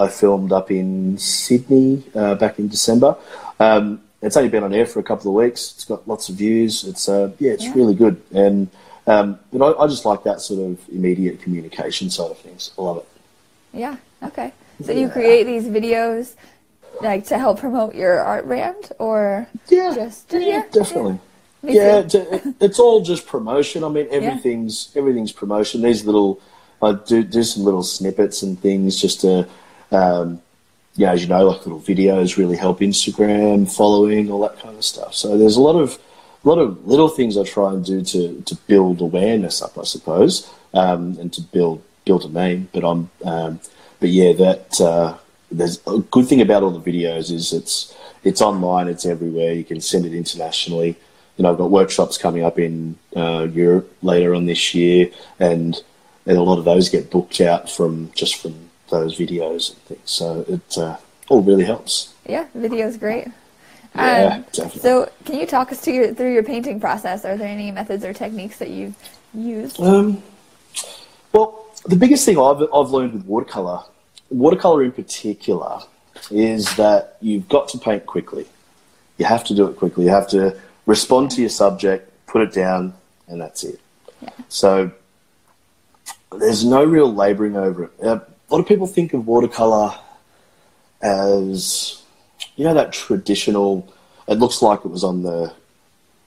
I 0.00 0.08
filmed 0.08 0.50
up 0.50 0.70
in 0.70 1.18
Sydney 1.18 2.02
uh, 2.14 2.34
back 2.34 2.58
in 2.58 2.68
December. 2.68 3.16
Um, 3.58 4.00
it's 4.22 4.36
only 4.36 4.48
been 4.48 4.64
on 4.64 4.72
air 4.72 4.86
for 4.86 4.98
a 4.98 5.02
couple 5.02 5.30
of 5.30 5.34
weeks. 5.34 5.72
It's 5.74 5.84
got 5.84 6.08
lots 6.08 6.28
of 6.30 6.36
views. 6.36 6.84
It's 6.84 7.08
uh, 7.08 7.32
yeah, 7.38 7.52
it's 7.52 7.64
yeah. 7.64 7.74
really 7.74 7.94
good. 7.94 8.20
And 8.32 8.68
um, 9.06 9.38
but 9.52 9.62
I, 9.62 9.84
I, 9.84 9.86
just 9.88 10.04
like 10.04 10.22
that 10.24 10.40
sort 10.40 10.60
of 10.60 10.88
immediate 10.88 11.42
communication 11.42 12.10
side 12.10 12.30
of 12.30 12.38
things. 12.38 12.70
I 12.78 12.82
love 12.82 12.98
it. 12.98 13.08
Yeah. 13.72 13.96
Okay. 14.22 14.52
So 14.82 14.92
yeah. 14.92 15.00
you 15.00 15.08
create 15.08 15.44
these 15.44 15.64
videos 15.64 16.34
like 17.02 17.26
to 17.26 17.38
help 17.38 17.60
promote 17.60 17.94
your 17.94 18.20
art 18.20 18.46
brand, 18.46 18.92
or 18.98 19.46
yeah, 19.68 19.94
just 19.94 20.32
yeah, 20.32 20.64
definitely. 20.72 21.18
Yeah, 21.62 22.06
yeah 22.08 22.40
it's 22.60 22.78
all 22.78 23.02
just 23.02 23.26
promotion. 23.26 23.84
I 23.84 23.88
mean, 23.88 24.08
everything's 24.10 24.92
everything's 24.96 25.32
promotion. 25.32 25.82
These 25.82 26.04
little, 26.06 26.40
I 26.82 26.92
do 26.92 27.22
do 27.22 27.42
some 27.42 27.64
little 27.64 27.82
snippets 27.82 28.42
and 28.42 28.58
things 28.58 29.00
just 29.00 29.20
to. 29.22 29.46
Um, 29.90 30.40
yeah, 30.96 31.12
as 31.12 31.22
you 31.22 31.28
know, 31.28 31.46
like 31.48 31.64
little 31.66 31.80
videos 31.80 32.36
really 32.36 32.56
help 32.56 32.80
Instagram 32.80 33.70
following, 33.74 34.30
all 34.30 34.40
that 34.40 34.58
kind 34.58 34.76
of 34.76 34.84
stuff. 34.84 35.14
So 35.14 35.38
there's 35.38 35.56
a 35.56 35.60
lot 35.60 35.76
of 35.76 35.98
a 36.44 36.48
lot 36.48 36.58
of 36.58 36.86
little 36.86 37.08
things 37.08 37.36
I 37.36 37.44
try 37.44 37.72
and 37.72 37.84
do 37.84 38.02
to, 38.02 38.40
to 38.42 38.54
build 38.66 39.00
awareness 39.00 39.60
up, 39.60 39.76
I 39.78 39.84
suppose, 39.84 40.50
um, 40.72 41.16
and 41.20 41.32
to 41.34 41.42
build 41.42 41.82
build 42.04 42.24
a 42.24 42.28
name. 42.28 42.68
But 42.72 42.84
I'm, 42.84 43.10
um, 43.24 43.60
but 44.00 44.08
yeah, 44.08 44.32
that 44.32 44.80
uh, 44.80 45.16
there's 45.50 45.80
a 45.86 45.98
good 45.98 46.26
thing 46.26 46.40
about 46.40 46.62
all 46.62 46.70
the 46.70 46.90
videos 46.90 47.30
is 47.30 47.52
it's 47.52 47.96
it's 48.24 48.42
online, 48.42 48.88
it's 48.88 49.06
everywhere. 49.06 49.52
You 49.52 49.64
can 49.64 49.80
send 49.80 50.06
it 50.06 50.14
internationally. 50.14 50.96
You 51.36 51.42
know, 51.42 51.52
I've 51.52 51.58
got 51.58 51.70
workshops 51.70 52.18
coming 52.18 52.44
up 52.44 52.58
in 52.58 52.98
uh, 53.16 53.48
Europe 53.52 53.94
later 54.02 54.34
on 54.34 54.46
this 54.46 54.74
year, 54.74 55.10
and 55.38 55.80
and 56.26 56.36
a 56.38 56.42
lot 56.42 56.58
of 56.58 56.64
those 56.64 56.88
get 56.88 57.10
booked 57.10 57.40
out 57.40 57.70
from 57.70 58.10
just 58.14 58.36
from 58.36 58.69
those 58.90 59.18
videos 59.18 59.70
and 59.70 59.78
things. 59.82 60.10
So 60.10 60.44
it 60.48 60.78
uh, 60.78 60.96
all 61.28 61.42
really 61.42 61.64
helps. 61.64 62.12
Yeah, 62.26 62.46
video's 62.54 62.96
great. 62.96 63.28
Yeah, 63.94 64.34
um, 64.34 64.44
definitely. 64.52 64.80
So, 64.80 65.10
can 65.24 65.34
you 65.40 65.46
talk 65.46 65.72
us 65.72 65.86
your, 65.86 66.14
through 66.14 66.32
your 66.32 66.44
painting 66.44 66.78
process? 66.78 67.24
Are 67.24 67.36
there 67.36 67.48
any 67.48 67.72
methods 67.72 68.04
or 68.04 68.12
techniques 68.12 68.58
that 68.58 68.70
you've 68.70 68.94
used? 69.34 69.80
Um, 69.80 70.22
well, 71.32 71.66
the 71.86 71.96
biggest 71.96 72.24
thing 72.24 72.38
I've, 72.38 72.62
I've 72.72 72.90
learned 72.90 73.14
with 73.14 73.24
watercolor, 73.24 73.82
watercolor 74.28 74.84
in 74.84 74.92
particular, 74.92 75.80
is 76.30 76.74
that 76.76 77.16
you've 77.20 77.48
got 77.48 77.68
to 77.70 77.78
paint 77.78 78.06
quickly. 78.06 78.46
You 79.18 79.24
have 79.24 79.44
to 79.44 79.54
do 79.54 79.66
it 79.66 79.76
quickly. 79.76 80.04
You 80.04 80.10
have 80.10 80.28
to 80.28 80.56
respond 80.86 81.32
to 81.32 81.40
your 81.40 81.50
subject, 81.50 82.10
put 82.26 82.42
it 82.42 82.52
down, 82.52 82.94
and 83.26 83.40
that's 83.40 83.64
it. 83.64 83.80
Yeah. 84.22 84.30
So 84.48 84.92
there's 86.32 86.64
no 86.64 86.84
real 86.84 87.12
labouring 87.12 87.56
over 87.56 87.84
it. 87.84 87.90
Uh, 88.02 88.20
a 88.50 88.54
lot 88.54 88.60
of 88.60 88.66
people 88.66 88.86
think 88.86 89.14
of 89.14 89.26
watercolour 89.26 89.94
as, 91.00 92.02
you 92.56 92.64
know, 92.64 92.74
that 92.74 92.92
traditional, 92.92 93.92
it 94.26 94.38
looks 94.38 94.60
like 94.60 94.84
it 94.84 94.88
was 94.88 95.04
on 95.04 95.22
the, 95.22 95.52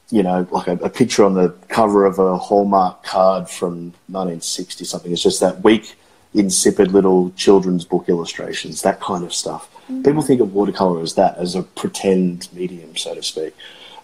you 0.10 0.24
know, 0.24 0.48
like 0.52 0.68
a, 0.68 0.74
a 0.78 0.90
picture 0.90 1.26
on 1.26 1.34
the 1.34 1.50
cover 1.68 2.06
of 2.06 2.20
a 2.20 2.38
Hallmark 2.38 3.04
card 3.04 3.50
from 3.50 3.94
1960 4.08 4.86
something. 4.86 5.12
It's 5.12 5.22
just 5.22 5.42
that 5.42 5.64
weak, 5.64 5.96
insipid 6.34 6.92
little 6.92 7.32
children's 7.32 7.84
book 7.84 8.08
illustrations, 8.08 8.82
that 8.84 9.02
kind 9.02 9.24
of 9.24 9.34
stuff. 9.34 9.70
People 9.88 10.22
think 10.22 10.40
of 10.40 10.54
watercolour 10.54 11.02
as 11.02 11.16
that, 11.16 11.38
as 11.38 11.56
a 11.56 11.64
pretend 11.64 12.48
medium, 12.54 12.96
so 12.96 13.14
to 13.14 13.22
speak. 13.22 13.54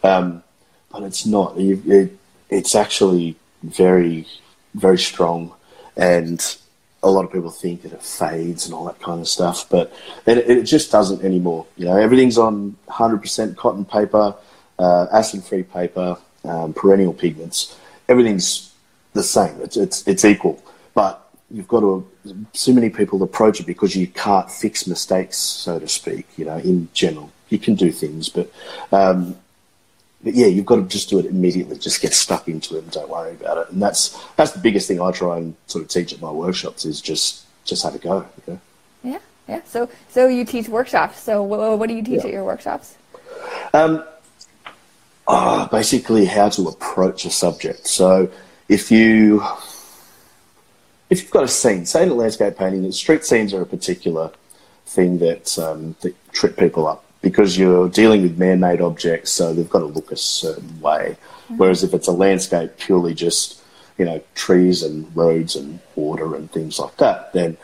Um, 0.03 0.43
but 0.91 1.03
it's 1.03 1.25
not. 1.25 1.57
You, 1.57 1.81
it, 1.85 2.17
it's 2.49 2.75
actually 2.75 3.38
very, 3.63 4.27
very 4.73 4.97
strong, 4.97 5.53
and 5.95 6.57
a 7.01 7.09
lot 7.09 7.23
of 7.23 7.31
people 7.31 7.49
think 7.49 7.83
that 7.83 7.93
it 7.93 8.03
fades 8.03 8.65
and 8.65 8.73
all 8.73 8.85
that 8.85 8.99
kind 8.99 9.21
of 9.21 9.27
stuff, 9.27 9.69
but 9.69 9.93
it, 10.25 10.37
it 10.37 10.63
just 10.63 10.91
doesn't 10.91 11.23
anymore. 11.23 11.65
You 11.77 11.85
know, 11.85 11.97
everything's 11.97 12.37
on 12.37 12.75
100% 12.89 13.55
cotton 13.55 13.85
paper, 13.85 14.35
uh, 14.77 15.07
acid-free 15.11 15.63
paper, 15.63 16.17
um, 16.43 16.73
perennial 16.73 17.13
pigments. 17.13 17.77
Everything's 18.07 18.73
the 19.13 19.23
same. 19.23 19.59
It's 19.61 19.77
it's 19.77 20.07
it's 20.07 20.25
equal, 20.25 20.61
but 20.93 21.29
you've 21.51 21.67
got 21.67 21.81
to. 21.81 22.07
So 22.53 22.73
many 22.73 22.89
people 22.89 23.23
approach 23.23 23.59
it 23.59 23.65
because 23.65 23.95
you 23.95 24.07
can't 24.07 24.49
fix 24.51 24.87
mistakes, 24.87 25.37
so 25.37 25.79
to 25.79 25.87
speak. 25.87 26.27
You 26.37 26.45
know, 26.45 26.57
in 26.57 26.89
general, 26.93 27.31
you 27.49 27.59
can 27.59 27.75
do 27.75 27.91
things, 27.91 28.29
but 28.29 28.51
um, 28.91 29.35
but 30.23 30.33
yeah, 30.33 30.47
you've 30.47 30.65
got 30.65 30.77
to 30.77 30.83
just 30.83 31.09
do 31.09 31.19
it 31.19 31.25
immediately. 31.25 31.77
Just 31.77 32.01
get 32.01 32.13
stuck 32.13 32.47
into 32.47 32.75
it 32.77 32.83
and 32.83 32.91
don't 32.91 33.09
worry 33.09 33.31
about 33.31 33.57
it. 33.57 33.69
And 33.71 33.81
that's 33.81 34.17
that's 34.35 34.51
the 34.51 34.59
biggest 34.59 34.88
thing 34.88 35.01
I 35.01 35.11
try 35.11 35.38
and 35.38 35.55
sort 35.67 35.83
of 35.83 35.89
teach 35.89 36.13
at 36.13 36.21
my 36.21 36.31
workshops 36.31 36.85
is 36.85 37.01
just 37.01 37.45
just 37.63 37.83
have 37.83 37.95
a 37.95 37.99
go. 37.99 38.25
You 38.47 38.53
know? 38.53 38.59
Yeah, 39.03 39.19
yeah. 39.47 39.61
So, 39.65 39.89
so 40.09 40.27
you 40.27 40.43
teach 40.43 40.67
workshops. 40.67 41.19
So, 41.19 41.41
what, 41.43 41.79
what 41.79 41.88
do 41.88 41.95
you 41.95 42.03
teach 42.03 42.21
Yeah. 42.21 42.27
at 42.27 42.33
your 42.33 42.43
workshops? 42.43 42.95
Um, 43.73 44.03
ah, 45.27 45.69
basically, 45.71 46.25
how 46.25 46.49
to 46.49 46.67
approach 46.67 47.25
a 47.25 47.29
subject. 47.29 47.88
So, 47.88 48.29
if 48.67 48.91
you 48.91 49.41
if 51.09 51.21
you've 51.21 51.31
got 51.31 51.45
a 51.45 51.47
scene, 51.47 51.85
say 51.85 52.03
in 52.03 52.15
landscape 52.15 52.57
painting, 52.57 52.91
street 52.91 53.23
scenes 53.23 53.53
are 53.53 53.61
a 53.61 53.65
particular 53.65 54.31
thing 54.85 55.19
that 55.19 55.57
um, 55.57 55.95
that 56.01 56.13
trip 56.33 56.57
people 56.57 56.88
up 56.88 57.05
because 57.21 57.57
you're 57.57 57.89
dealing 57.89 58.21
with 58.21 58.38
man-made 58.38 58.81
objects, 58.81 59.31
so 59.31 59.53
they've 59.53 59.69
got 59.69 59.79
to 59.79 59.85
look 59.85 60.11
a 60.11 60.17
certain 60.17 60.79
way. 60.79 61.17
Whereas 61.57 61.83
if 61.83 61.93
it's 61.93 62.07
a 62.07 62.11
landscape 62.11 62.77
purely 62.77 63.13
just 63.13 63.61
you 63.97 64.05
know 64.05 64.21
trees 64.33 64.81
and 64.83 65.13
roads 65.15 65.55
and 65.55 65.79
water 65.95 66.35
and 66.35 66.51
things 66.51 66.79
like 66.79 66.95
that, 66.97 67.33
then 67.33 67.57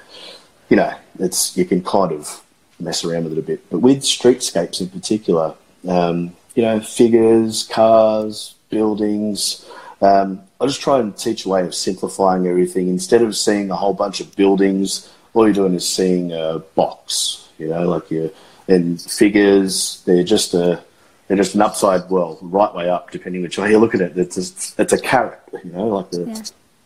you 0.69 0.77
know 0.77 0.93
it's 1.19 1.55
you 1.55 1.65
can 1.65 1.83
kind 1.83 2.11
of 2.11 2.43
mess 2.79 3.03
around 3.03 3.23
with 3.23 3.33
it 3.33 3.39
a 3.39 3.43
bit. 3.43 3.69
But 3.69 3.79
with 3.79 3.99
streetscapes 3.99 4.81
in 4.81 4.89
particular, 4.89 5.55
um, 5.87 6.35
you 6.55 6.63
know 6.63 6.79
figures, 6.79 7.63
cars, 7.63 8.55
buildings. 8.69 9.65
Um, 10.01 10.41
I 10.59 10.65
just 10.67 10.81
try 10.81 10.99
and 10.99 11.17
teach 11.17 11.45
a 11.45 11.49
way 11.49 11.65
of 11.65 11.73
simplifying 11.73 12.47
everything. 12.47 12.89
Instead 12.89 13.21
of 13.21 13.35
seeing 13.35 13.71
a 13.71 13.75
whole 13.75 13.93
bunch 13.93 14.19
of 14.19 14.35
buildings, 14.35 15.11
all 15.33 15.45
you're 15.45 15.53
doing 15.53 15.73
is 15.73 15.87
seeing 15.87 16.31
a 16.31 16.59
box. 16.75 17.49
You 17.57 17.69
know, 17.69 17.87
like 17.87 18.11
you 18.11 18.33
and 18.67 19.01
figures. 19.01 20.01
They're 20.05 20.23
just 20.23 20.53
a 20.53 20.83
they're 21.27 21.37
just 21.37 21.55
an 21.55 21.61
upside 21.61 22.09
well, 22.09 22.37
right 22.41 22.73
way 22.73 22.89
up, 22.89 23.11
depending 23.11 23.41
which 23.41 23.57
way 23.57 23.71
you 23.71 23.79
look 23.79 23.95
at 23.95 24.01
it. 24.01 24.17
It's 24.17 24.37
a, 24.37 24.81
it's 24.81 24.93
a 24.93 24.99
carrot. 24.99 25.39
You 25.63 25.71
know, 25.71 25.87
like 25.87 26.11
the, 26.11 26.25
Yeah. 26.25 26.39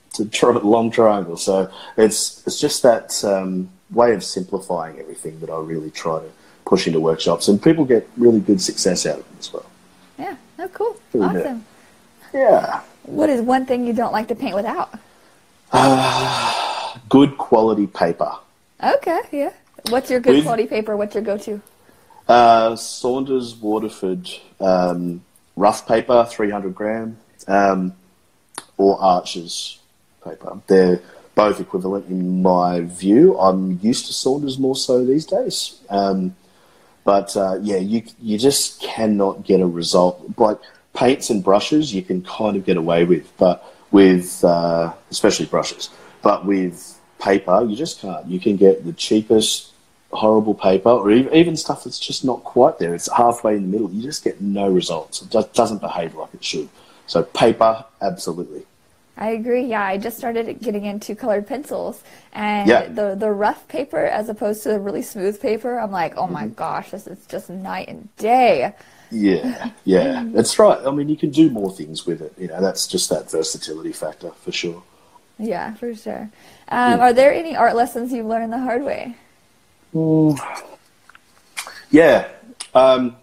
it's 0.07 0.19
a 0.19 0.25
tri- 0.25 0.51
long 0.51 0.91
triangle. 0.91 1.37
So 1.37 1.69
it's 1.97 2.45
it's 2.47 2.59
just 2.59 2.83
that 2.83 3.21
um, 3.23 3.69
way 3.91 4.13
of 4.13 4.23
simplifying 4.23 4.99
everything 4.99 5.39
that 5.41 5.49
I 5.49 5.59
really 5.59 5.91
try 5.91 6.19
to 6.19 6.29
push 6.65 6.87
into 6.87 6.99
workshops, 6.99 7.47
and 7.47 7.61
people 7.61 7.83
get 7.85 8.07
really 8.17 8.39
good 8.39 8.61
success 8.61 9.05
out 9.05 9.19
of 9.19 9.25
it 9.33 9.39
as 9.39 9.51
well. 9.51 9.65
Yeah. 10.17 10.35
Oh, 10.59 10.67
cool. 10.69 10.97
Pretty 11.11 11.27
good. 11.33 11.45
Awesome. 11.45 11.65
Yeah. 12.33 12.81
What 13.03 13.29
is 13.29 13.41
one 13.41 13.65
thing 13.65 13.87
you 13.87 13.93
don't 13.93 14.11
like 14.11 14.27
to 14.27 14.35
paint 14.35 14.55
without? 14.55 14.93
Good 17.09 17.37
quality 17.37 17.87
paper. 17.87 18.33
Okay. 18.83 19.21
Yeah. 19.31 19.53
What's 19.89 20.11
your 20.11 20.19
good 20.19 20.43
quality 20.43 20.67
paper? 20.67 20.95
What's 20.97 21.15
your 21.15 21.23
go-to? 21.23 21.61
Uh, 22.29 22.75
Saunders 22.75 23.55
Waterford 23.55 24.29
um, 24.59 25.23
rough 25.55 25.87
paper, 25.87 26.27
300 26.29 26.75
gram, 26.75 27.17
um, 27.47 27.93
or 28.77 29.01
Arches 29.01 29.79
paper. 30.23 30.61
They're 30.67 31.01
both 31.33 31.59
equivalent 31.59 32.07
in 32.07 32.43
my 32.43 32.81
view. 32.81 33.35
I'm 33.39 33.79
used 33.81 34.05
to 34.05 34.13
Saunders 34.13 34.59
more 34.59 34.75
so 34.75 35.03
these 35.03 35.25
days. 35.25 35.79
Um, 35.89 36.35
but 37.03 37.35
uh, 37.35 37.57
yeah, 37.63 37.77
you 37.77 38.03
you 38.21 38.37
just 38.37 38.79
cannot 38.79 39.43
get 39.43 39.59
a 39.59 39.65
result 39.65 40.21
like 40.37 40.59
paints 40.93 41.31
and 41.31 41.43
brushes. 41.43 41.95
You 41.95 42.03
can 42.03 42.21
kind 42.21 42.55
of 42.55 42.63
get 42.63 42.77
away 42.77 43.05
with, 43.05 43.35
but 43.37 43.65
with 43.89 44.43
uh, 44.43 44.93
especially 45.09 45.47
brushes, 45.47 45.89
but 46.21 46.45
with 46.45 46.99
paper, 47.19 47.65
you 47.67 47.75
just 47.75 47.99
can't. 47.99 48.27
You 48.27 48.39
can 48.39 48.55
get 48.55 48.85
the 48.85 48.93
cheapest 48.93 49.73
horrible 50.11 50.53
paper, 50.55 50.89
or 50.89 51.11
even, 51.11 51.55
stuff 51.55 51.83
that's 51.83 51.99
just 51.99 52.25
not 52.25 52.43
quite 52.43 52.79
there. 52.79 52.95
It's 52.95 53.11
halfway 53.11 53.55
in 53.55 53.63
the 53.63 53.67
middle. 53.69 53.91
You 53.91 54.01
just 54.01 54.23
get 54.23 54.41
no 54.41 54.69
results. 54.69 55.21
It 55.21 55.29
just 55.29 55.53
doesn't 55.53 55.81
behave 55.81 56.15
like 56.15 56.33
it 56.33 56.43
should. 56.43 56.69
So 57.07 57.23
paper, 57.23 57.85
absolutely. 58.01 58.65
I 59.17 59.31
agree. 59.31 59.65
Yeah, 59.65 59.83
I 59.83 59.97
just 59.97 60.17
started 60.17 60.61
getting 60.61 60.85
into 60.85 61.13
colored 61.13 61.45
pencils, 61.47 62.01
and 62.31 62.69
Yeah. 62.69 62.87
the 62.87 63.15
the 63.15 63.31
rough 63.31 63.67
paper 63.67 64.05
as 64.05 64.29
opposed 64.29 64.63
to 64.63 64.69
the 64.69 64.79
really 64.79 65.01
smooth 65.01 65.41
paper. 65.41 65.77
I'm 65.77 65.91
like, 65.91 66.15
oh 66.17 66.23
Mm-hmm. 66.23 66.33
my 66.33 66.47
gosh, 66.47 66.91
this 66.91 67.05
is 67.07 67.25
just 67.27 67.49
night 67.49 67.89
and 67.89 68.07
day. 68.17 68.73
Yeah, 69.11 69.71
yeah, 69.85 70.23
that's 70.31 70.59
right. 70.59 70.79
I 70.85 70.91
mean, 70.91 71.09
you 71.09 71.17
can 71.17 71.31
do 71.31 71.49
more 71.49 71.71
things 71.71 72.05
with 72.05 72.21
it. 72.21 72.33
You 72.37 72.47
know, 72.47 72.61
that's 72.61 72.87
just 72.87 73.09
that 73.09 73.29
versatility 73.31 73.91
factor 73.91 74.31
for 74.31 74.51
sure. 74.51 74.83
Yeah, 75.37 75.73
for 75.75 75.95
sure. 75.95 76.29
Um, 76.67 76.99
Are 76.99 77.13
there 77.13 77.33
any 77.33 77.55
art 77.55 77.75
lessons 77.75 78.11
you've 78.11 78.25
learned 78.27 78.53
the 78.53 78.59
hard 78.59 78.83
way? 78.83 79.15
Yeah. 81.91 82.27
Um, 82.73 83.15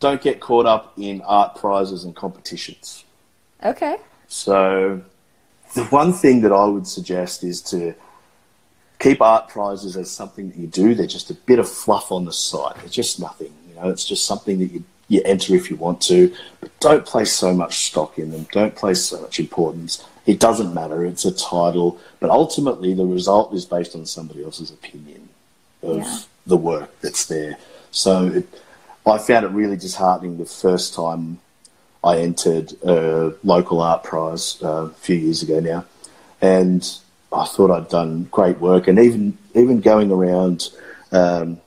don't 0.00 0.22
get 0.22 0.40
caught 0.40 0.66
up 0.66 0.94
in 0.96 1.22
art 1.22 1.56
prizes 1.56 2.04
and 2.04 2.14
competitions. 2.14 3.04
Okay. 3.64 3.96
So, 4.28 5.02
the 5.74 5.84
one 5.84 6.12
thing 6.12 6.42
that 6.42 6.52
I 6.52 6.64
would 6.64 6.86
suggest 6.86 7.44
is 7.44 7.62
to 7.62 7.94
keep 8.98 9.20
art 9.20 9.48
prizes 9.48 9.96
as 9.96 10.10
something 10.10 10.48
that 10.48 10.56
you 10.56 10.66
do. 10.66 10.94
They're 10.94 11.06
just 11.06 11.30
a 11.30 11.34
bit 11.34 11.58
of 11.58 11.68
fluff 11.68 12.10
on 12.10 12.24
the 12.24 12.32
side. 12.32 12.76
It's 12.84 12.94
just 12.94 13.20
nothing. 13.20 13.52
You 13.68 13.74
know, 13.76 13.88
it's 13.90 14.04
just 14.04 14.24
something 14.24 14.58
that 14.58 14.72
you 14.72 14.84
you 15.08 15.22
enter 15.24 15.54
if 15.54 15.70
you 15.70 15.76
want 15.76 16.00
to, 16.00 16.34
but 16.60 16.80
don't 16.80 17.06
place 17.06 17.32
so 17.32 17.54
much 17.54 17.86
stock 17.86 18.18
in 18.18 18.32
them. 18.32 18.44
Don't 18.50 18.74
place 18.74 19.04
so 19.04 19.20
much 19.20 19.38
importance. 19.38 20.04
It 20.26 20.40
doesn't 20.40 20.74
matter. 20.74 21.04
It's 21.04 21.24
a 21.24 21.32
title, 21.32 21.98
but 22.20 22.30
ultimately 22.30 22.94
the 22.94 23.06
result 23.06 23.54
is 23.54 23.64
based 23.64 23.94
on 23.94 24.06
somebody 24.06 24.42
else's 24.44 24.70
opinion 24.70 25.28
of 25.82 25.98
Yeah. 25.98 26.18
the 26.46 26.56
work 26.56 26.90
that's 27.00 27.26
there. 27.26 27.58
So 27.92 28.26
it, 28.26 28.48
I 29.06 29.18
found 29.18 29.44
it 29.46 29.50
really 29.52 29.76
disheartening 29.76 30.38
the 30.38 30.44
first 30.44 30.94
time 30.94 31.38
I 32.02 32.18
entered 32.18 32.72
a 32.84 33.34
local 33.42 33.80
art 33.80 34.04
prize 34.04 34.58
uh, 34.62 34.86
a 34.86 34.90
few 34.90 35.16
years 35.16 35.42
ago 35.42 35.60
now, 35.60 35.84
and 36.40 36.82
I 37.32 37.44
thought 37.46 37.70
I'd 37.70 37.88
done 37.88 38.28
great 38.30 38.58
work, 38.60 38.86
and 38.88 38.98
even 38.98 39.38
even 39.54 39.80
going 39.80 40.12
around 40.12 40.70
um, 41.12 41.60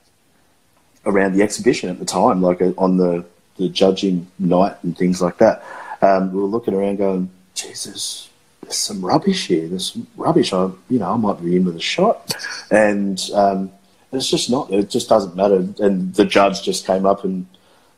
around 1.04 1.34
the 1.34 1.42
exhibition 1.42 1.90
at 1.90 1.98
the 1.98 2.04
time, 2.06 2.40
like 2.40 2.62
uh, 2.62 2.72
on 2.78 2.96
the 2.96 3.24
the 3.58 3.68
judging 3.68 4.26
night 4.38 4.76
and 4.82 4.96
things 4.96 5.20
like 5.20 5.36
that, 5.38 5.62
um, 6.00 6.32
we 6.32 6.40
were 6.40 6.46
looking 6.46 6.72
around 6.72 6.96
going, 6.96 7.30
Jesus, 7.54 8.29
there's 8.62 8.76
some 8.76 9.04
rubbish 9.04 9.46
here. 9.48 9.68
There's 9.68 9.92
some 9.92 10.06
rubbish. 10.16 10.52
I, 10.52 10.70
you 10.88 10.98
know, 10.98 11.12
I 11.12 11.16
might 11.16 11.42
be 11.42 11.56
in 11.56 11.64
with 11.64 11.76
a 11.76 11.80
shot, 11.80 12.34
and 12.70 13.20
um, 13.34 13.72
it's 14.12 14.28
just 14.28 14.50
not. 14.50 14.70
It 14.70 14.90
just 14.90 15.08
doesn't 15.08 15.36
matter. 15.36 15.66
And 15.78 16.14
the 16.14 16.24
judge 16.24 16.62
just 16.62 16.86
came 16.86 17.06
up 17.06 17.24
and 17.24 17.46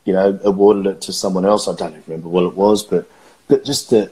you 0.04 0.12
know 0.12 0.38
awarded 0.44 0.86
it 0.86 1.00
to 1.02 1.12
someone 1.12 1.44
else. 1.44 1.68
I 1.68 1.74
don't 1.74 1.90
even 1.92 2.02
remember 2.06 2.28
what 2.28 2.44
it 2.44 2.54
was, 2.54 2.82
but, 2.84 3.10
but 3.48 3.64
just 3.64 3.90
the 3.90 4.10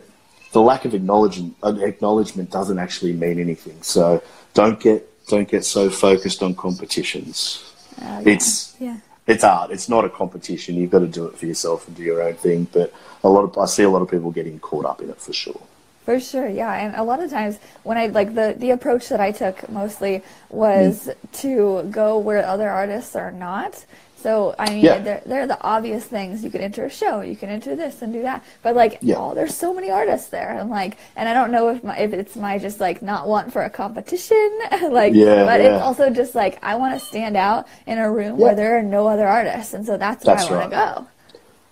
the 0.52 0.60
lack 0.60 0.84
of 0.84 0.94
acknowledgement 0.94 1.56
acknowledgement 1.62 2.50
doesn't 2.50 2.78
actually 2.78 3.12
mean 3.12 3.38
anything. 3.38 3.80
So 3.82 4.22
don't 4.54 4.80
get 4.80 5.06
don't 5.28 5.48
get 5.48 5.64
so 5.64 5.88
focused 5.90 6.42
on 6.42 6.54
competitions. 6.54 7.64
Uh, 8.02 8.22
It's 8.26 8.74
yeah. 8.80 8.98
it's 9.26 9.44
art. 9.44 9.70
It's 9.70 9.88
not 9.88 10.04
a 10.04 10.10
competition. 10.10 10.74
You've 10.74 10.90
got 10.90 11.00
to 11.00 11.06
do 11.06 11.26
it 11.26 11.38
for 11.38 11.46
yourself 11.46 11.86
and 11.86 11.96
do 11.96 12.02
your 12.02 12.22
own 12.22 12.34
thing. 12.34 12.66
But 12.72 12.92
a 13.22 13.28
lot 13.28 13.44
of 13.44 13.56
I 13.56 13.66
see 13.66 13.84
a 13.84 13.90
lot 13.90 14.02
of 14.02 14.10
people 14.10 14.30
getting 14.30 14.58
caught 14.58 14.84
up 14.84 15.00
in 15.00 15.10
it 15.10 15.20
for 15.20 15.32
sure. 15.32 15.60
For 16.04 16.18
sure, 16.18 16.48
yeah, 16.48 16.72
and 16.72 16.96
a 16.96 17.02
lot 17.02 17.22
of 17.22 17.30
times 17.30 17.58
when 17.82 17.98
I 17.98 18.06
like 18.06 18.34
the 18.34 18.54
the 18.56 18.70
approach 18.70 19.08
that 19.10 19.20
I 19.20 19.32
took 19.32 19.68
mostly 19.68 20.22
was 20.48 21.08
mm. 21.08 21.40
to 21.42 21.88
go 21.90 22.18
where 22.18 22.44
other 22.44 22.68
artists 22.70 23.14
are 23.14 23.30
not. 23.30 23.84
So 24.22 24.54
I 24.58 24.70
mean, 24.70 24.84
Yeah. 24.84 24.98
they're, 24.98 25.22
they're 25.24 25.46
the 25.46 25.60
obvious 25.62 26.04
things. 26.04 26.44
You 26.44 26.50
can 26.50 26.60
enter 26.60 26.84
a 26.84 26.90
show, 26.90 27.20
you 27.22 27.36
can 27.36 27.48
enter 27.48 27.74
this 27.74 28.02
and 28.02 28.12
do 28.12 28.22
that. 28.22 28.44
But 28.62 28.76
like, 28.76 28.98
Yeah. 29.00 29.16
oh, 29.18 29.34
there's 29.34 29.54
so 29.54 29.72
many 29.72 29.90
artists 29.90 30.28
there, 30.28 30.58
and 30.58 30.68
like, 30.68 30.98
and 31.16 31.28
I 31.28 31.32
don't 31.32 31.50
know 31.50 31.70
if 31.70 31.82
my, 31.82 31.96
if 31.96 32.12
it's 32.12 32.36
my 32.36 32.58
just 32.58 32.80
like 32.80 33.02
not 33.02 33.28
want 33.28 33.52
for 33.52 33.62
a 33.62 33.70
competition, 33.70 34.58
like, 34.90 35.14
Yeah, 35.14 35.44
but 35.44 35.60
yeah. 35.60 35.76
it's 35.76 35.82
also 35.82 36.10
just 36.10 36.34
like 36.34 36.58
I 36.62 36.74
want 36.76 36.98
to 36.98 37.04
stand 37.04 37.36
out 37.36 37.66
in 37.86 37.98
a 37.98 38.10
room 38.10 38.36
where 38.36 38.54
there 38.54 38.78
are 38.78 38.82
no 38.82 39.06
other 39.06 39.26
artists, 39.26 39.74
and 39.74 39.86
so 39.86 39.96
that's 39.96 40.24
where 40.24 40.36
I 40.36 40.50
want 40.50 40.70
to 40.70 40.76
go. 40.76 41.06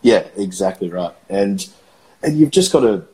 Yeah, 0.02 0.24
exactly 0.36 0.88
right. 0.88 1.14
And 1.28 1.66
and 2.22 2.38
you've 2.38 2.50
just 2.50 2.72
got 2.72 2.80
to 2.80 3.04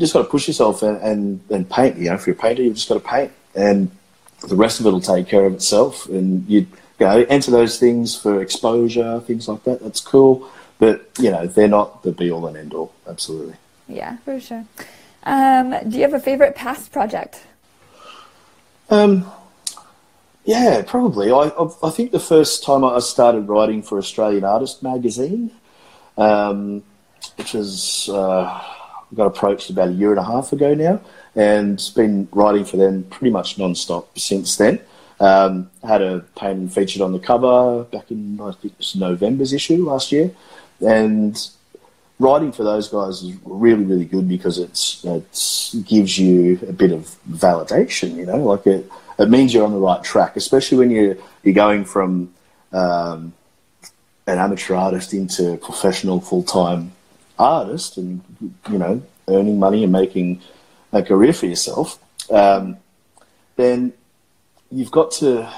you 0.00 0.06
just 0.06 0.14
got 0.14 0.22
to 0.22 0.28
push 0.28 0.48
yourself 0.48 0.82
and, 0.82 0.96
and 1.02 1.40
and 1.50 1.68
paint. 1.68 1.98
You 1.98 2.08
know, 2.08 2.14
if 2.14 2.26
you're 2.26 2.34
a 2.34 2.38
painter, 2.38 2.62
you've 2.62 2.74
just 2.74 2.88
got 2.88 2.94
to 2.94 3.00
paint, 3.00 3.32
and 3.54 3.90
the 4.48 4.56
rest 4.56 4.80
of 4.80 4.86
it 4.86 4.90
will 4.90 5.00
take 5.02 5.28
care 5.28 5.44
of 5.44 5.52
itself. 5.52 6.06
And 6.06 6.48
you, 6.48 6.60
you 6.98 7.06
know, 7.06 7.26
enter 7.28 7.50
those 7.50 7.78
things 7.78 8.16
for 8.16 8.40
exposure, 8.40 9.20
things 9.20 9.46
like 9.46 9.62
that. 9.64 9.82
That's 9.82 10.00
cool, 10.00 10.48
but 10.78 11.06
you 11.18 11.30
know, 11.30 11.46
they're 11.46 11.68
not 11.68 12.02
the 12.02 12.12
be 12.12 12.30
all 12.30 12.46
and 12.46 12.56
end 12.56 12.72
all. 12.72 12.94
Absolutely. 13.06 13.56
Yeah, 13.88 14.16
for 14.24 14.40
sure. 14.40 14.64
Um, 15.24 15.76
do 15.86 15.96
you 15.96 16.02
have 16.02 16.14
a 16.14 16.20
favorite 16.20 16.54
past 16.54 16.92
project? 16.92 17.42
Um, 18.88 19.30
yeah, 20.44 20.82
probably. 20.86 21.30
I, 21.30 21.50
I 21.82 21.90
think 21.90 22.10
the 22.10 22.18
first 22.18 22.64
time 22.64 22.84
I 22.84 22.98
started 23.00 23.48
writing 23.48 23.82
for 23.82 23.98
Australian 23.98 24.44
Artist 24.44 24.82
magazine, 24.82 25.50
um, 26.16 26.82
which 27.36 27.52
was 27.52 28.08
uh, 28.08 28.64
got 29.14 29.26
approached 29.26 29.70
about 29.70 29.88
a 29.88 29.92
year 29.92 30.10
and 30.10 30.18
a 30.18 30.24
half 30.24 30.52
ago 30.52 30.74
now, 30.74 31.00
and 31.34 31.80
been 31.94 32.28
writing 32.32 32.64
for 32.64 32.76
them 32.76 33.04
pretty 33.04 33.30
much 33.30 33.58
non-stop 33.58 34.18
since 34.18 34.56
then. 34.56 34.80
Um, 35.18 35.70
had 35.82 36.00
a 36.00 36.20
painting 36.36 36.68
featured 36.68 37.02
on 37.02 37.12
the 37.12 37.18
cover 37.18 37.84
back 37.84 38.10
in 38.10 38.40
I 38.40 38.52
think 38.52 38.72
it 38.72 38.78
was 38.78 38.96
November's 38.96 39.52
issue 39.52 39.84
last 39.84 40.12
year, 40.12 40.30
and 40.80 41.38
writing 42.18 42.52
for 42.52 42.64
those 42.64 42.88
guys 42.88 43.22
is 43.22 43.34
really 43.44 43.84
really 43.84 44.04
good 44.04 44.28
because 44.28 44.58
it's 44.58 45.04
it 45.04 45.84
gives 45.84 46.18
you 46.18 46.58
a 46.66 46.72
bit 46.72 46.92
of 46.92 47.16
validation. 47.28 48.16
You 48.16 48.26
know, 48.26 48.36
like 48.36 48.66
it 48.66 48.90
it 49.18 49.28
means 49.28 49.52
you're 49.52 49.64
on 49.64 49.72
the 49.72 49.78
right 49.78 50.02
track, 50.02 50.36
especially 50.36 50.78
when 50.78 50.90
you 50.90 51.22
you're 51.42 51.54
going 51.54 51.84
from 51.84 52.32
um, 52.72 53.34
an 54.26 54.38
amateur 54.38 54.74
artist 54.74 55.12
into 55.12 55.58
professional 55.58 56.20
full 56.20 56.44
time 56.44 56.92
artist, 57.40 57.96
and 57.96 58.20
you 58.70 58.78
know 58.78 59.02
earning 59.28 59.58
money 59.58 59.82
and 59.82 59.92
making 59.92 60.40
a 60.92 61.02
career 61.02 61.32
for 61.32 61.46
yourself. 61.46 61.98
Um, 62.30 62.76
then 63.56 63.92
you've 64.70 64.90
got 64.90 65.10
to 65.12 65.50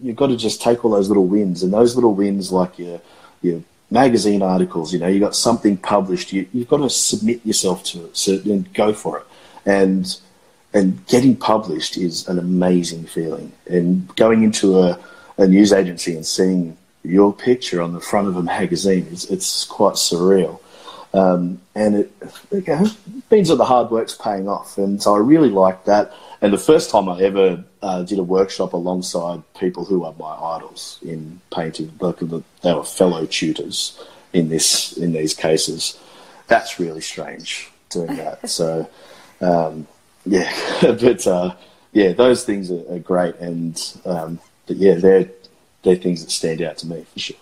you've 0.00 0.16
got 0.16 0.28
to 0.28 0.36
just 0.36 0.62
take 0.62 0.84
all 0.84 0.90
those 0.90 1.08
little 1.08 1.26
wins. 1.26 1.62
And 1.62 1.72
those 1.72 1.94
little 1.94 2.14
wins 2.14 2.52
like 2.52 2.78
your 2.78 3.00
your 3.42 3.62
magazine 3.90 4.42
articles 4.42 4.92
you 4.92 4.98
know 4.98 5.06
you 5.06 5.18
got 5.18 5.34
something 5.34 5.74
published 5.74 6.30
you, 6.30 6.46
you've 6.52 6.68
got 6.68 6.76
to 6.76 6.90
submit 6.90 7.40
yourself 7.46 7.82
to 7.82 8.04
it 8.04 8.14
so 8.14 8.36
then 8.36 8.68
go 8.74 8.92
for 8.92 9.18
it. 9.18 9.26
And 9.64 10.18
and 10.74 11.06
getting 11.06 11.34
published 11.34 11.96
is 11.96 12.28
an 12.28 12.38
amazing 12.38 13.06
feeling. 13.06 13.52
And 13.66 14.14
going 14.16 14.42
into 14.42 14.80
a, 14.80 14.98
a 15.38 15.46
news 15.46 15.72
agency 15.72 16.14
and 16.14 16.26
seeing 16.26 16.76
your 17.02 17.32
picture 17.32 17.80
on 17.80 17.94
the 17.94 18.00
front 18.00 18.28
of 18.28 18.36
a 18.36 18.42
magazine 18.42 19.06
is 19.06 19.24
it's 19.30 19.64
quite 19.64 19.94
surreal 19.94 20.60
um, 21.14 21.60
and 21.74 21.96
it, 21.96 22.12
you 22.50 22.62
know, 22.66 22.86
means 23.30 23.48
that 23.48 23.56
the 23.56 23.64
hard 23.64 23.90
work's 23.90 24.14
paying 24.14 24.48
off. 24.48 24.78
And 24.78 25.02
so 25.02 25.14
I 25.14 25.18
really 25.18 25.50
like 25.50 25.84
that. 25.84 26.12
And 26.40 26.52
the 26.52 26.58
first 26.58 26.90
time 26.90 27.08
I 27.08 27.20
ever 27.22 27.64
uh, 27.82 28.02
did 28.02 28.18
a 28.18 28.22
workshop 28.22 28.72
alongside 28.72 29.42
people 29.54 29.84
who 29.84 30.04
are 30.04 30.14
my 30.18 30.34
idols 30.34 30.98
in 31.02 31.40
painting, 31.54 31.92
like 32.00 32.18
the, 32.18 32.42
they 32.62 32.74
were 32.74 32.84
fellow 32.84 33.26
tutors 33.26 33.98
in 34.32 34.48
this 34.48 34.96
in 34.96 35.12
these 35.12 35.34
cases. 35.34 35.98
That's 36.46 36.78
really 36.78 37.00
strange 37.00 37.70
doing 37.90 38.16
that. 38.16 38.38
So 38.48 38.88
um, 39.40 39.86
yeah, 40.26 40.52
but 40.80 41.26
uh, 41.26 41.54
yeah, 41.92 42.12
those 42.12 42.44
things 42.44 42.70
are, 42.70 42.84
are 42.92 42.98
great, 42.98 43.36
and 43.36 43.80
um, 44.04 44.40
but 44.66 44.76
yeah, 44.76 44.94
they're 44.94 45.28
they're 45.82 45.96
things 45.96 46.24
that 46.24 46.30
stand 46.30 46.62
out 46.62 46.78
to 46.78 46.86
me 46.86 47.04
for 47.12 47.18
sure. 47.18 47.36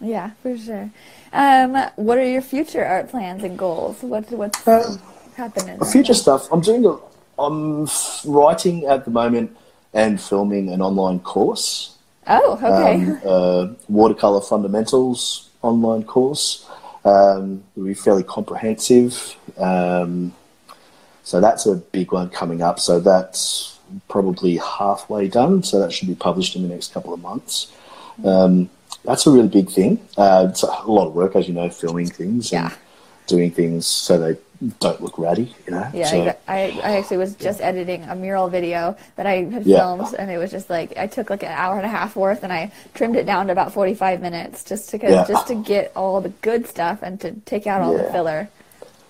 Yeah, 0.00 0.30
for 0.42 0.58
sure. 0.58 0.90
Um, 1.32 1.74
what 1.96 2.18
are 2.18 2.26
your 2.28 2.42
future 2.42 2.84
art 2.84 3.08
plans 3.08 3.42
and 3.42 3.58
goals? 3.58 4.02
What, 4.02 4.30
what's 4.32 4.66
Um, 4.68 5.00
happening? 5.36 5.78
Future 5.84 6.14
stuff. 6.14 6.48
I'm 6.52 6.60
doing 6.60 6.84
a. 6.86 6.96
I'm 7.38 7.88
writing 8.26 8.84
at 8.84 9.04
the 9.06 9.10
moment 9.10 9.56
and 9.94 10.20
filming 10.20 10.68
an 10.70 10.80
online 10.82 11.18
course, 11.20 11.96
Oh, 12.26 12.52
okay. 12.62 12.94
um, 13.04 13.20
uh, 13.26 13.66
watercolor 13.88 14.40
fundamentals 14.42 15.48
online 15.62 16.04
course. 16.04 16.66
Um, 17.04 17.64
it'll 17.74 17.86
be 17.86 17.94
fairly 17.94 18.22
comprehensive. 18.22 19.34
Um, 19.58 20.34
so 21.24 21.40
that's 21.40 21.66
a 21.66 21.76
big 21.76 22.12
one 22.12 22.28
coming 22.30 22.62
up. 22.62 22.78
So 22.78 23.00
that's 23.00 23.78
probably 24.08 24.58
halfway 24.58 25.26
done. 25.28 25.62
So 25.62 25.80
that 25.80 25.92
should 25.92 26.08
be 26.08 26.14
published 26.14 26.54
in 26.54 26.62
the 26.62 26.68
next 26.68 26.92
couple 26.92 27.12
of 27.12 27.20
months. 27.20 27.72
Um, 28.24 28.70
that's 29.04 29.26
a 29.26 29.30
really 29.30 29.48
big 29.48 29.70
thing. 29.70 29.98
Uh, 30.16 30.46
it's 30.50 30.62
a 30.62 30.66
lot 30.86 31.06
of 31.08 31.14
work, 31.14 31.34
as 31.36 31.48
you 31.48 31.54
know, 31.54 31.68
filming 31.68 32.06
things 32.08 32.52
Yeah. 32.52 32.66
and 32.66 32.74
doing 33.26 33.50
things 33.50 33.86
so 33.86 34.18
they 34.18 34.36
don't 34.78 35.02
look 35.02 35.18
ratty. 35.18 35.52
You 35.66 35.72
know. 35.74 35.88
Yeah, 35.92 36.06
So- 36.06 36.36
I, 36.46 36.78
I 36.84 36.96
actually 36.98 37.16
was 37.16 37.34
just 37.34 37.60
editing 37.60 38.04
a 38.04 38.14
mural 38.14 38.48
video 38.48 38.96
that 39.16 39.26
I 39.26 39.44
had 39.44 39.66
Yeah. 39.66 39.78
filmed, 39.78 40.14
and 40.18 40.30
it 40.30 40.38
was 40.38 40.50
just 40.52 40.70
like 40.70 40.96
I 40.96 41.06
took 41.08 41.30
like 41.30 41.42
an 41.42 41.50
hour 41.52 41.76
and 41.76 41.84
a 41.86 41.88
half 41.88 42.14
worth, 42.14 42.44
and 42.44 42.52
I 42.52 42.70
trimmed 42.94 43.16
it 43.16 43.26
down 43.26 43.46
to 43.46 43.52
about 43.52 43.72
forty 43.72 43.94
five 43.94 44.20
minutes, 44.20 44.62
just 44.64 44.90
to 44.90 44.98
Yeah. 44.98 45.24
just 45.26 45.48
to 45.48 45.54
get 45.54 45.90
all 45.96 46.20
the 46.20 46.28
good 46.28 46.66
stuff 46.68 46.98
and 47.02 47.20
to 47.20 47.32
take 47.44 47.66
out 47.66 47.80
all 47.82 47.96
the 47.96 48.04
filler. 48.04 48.48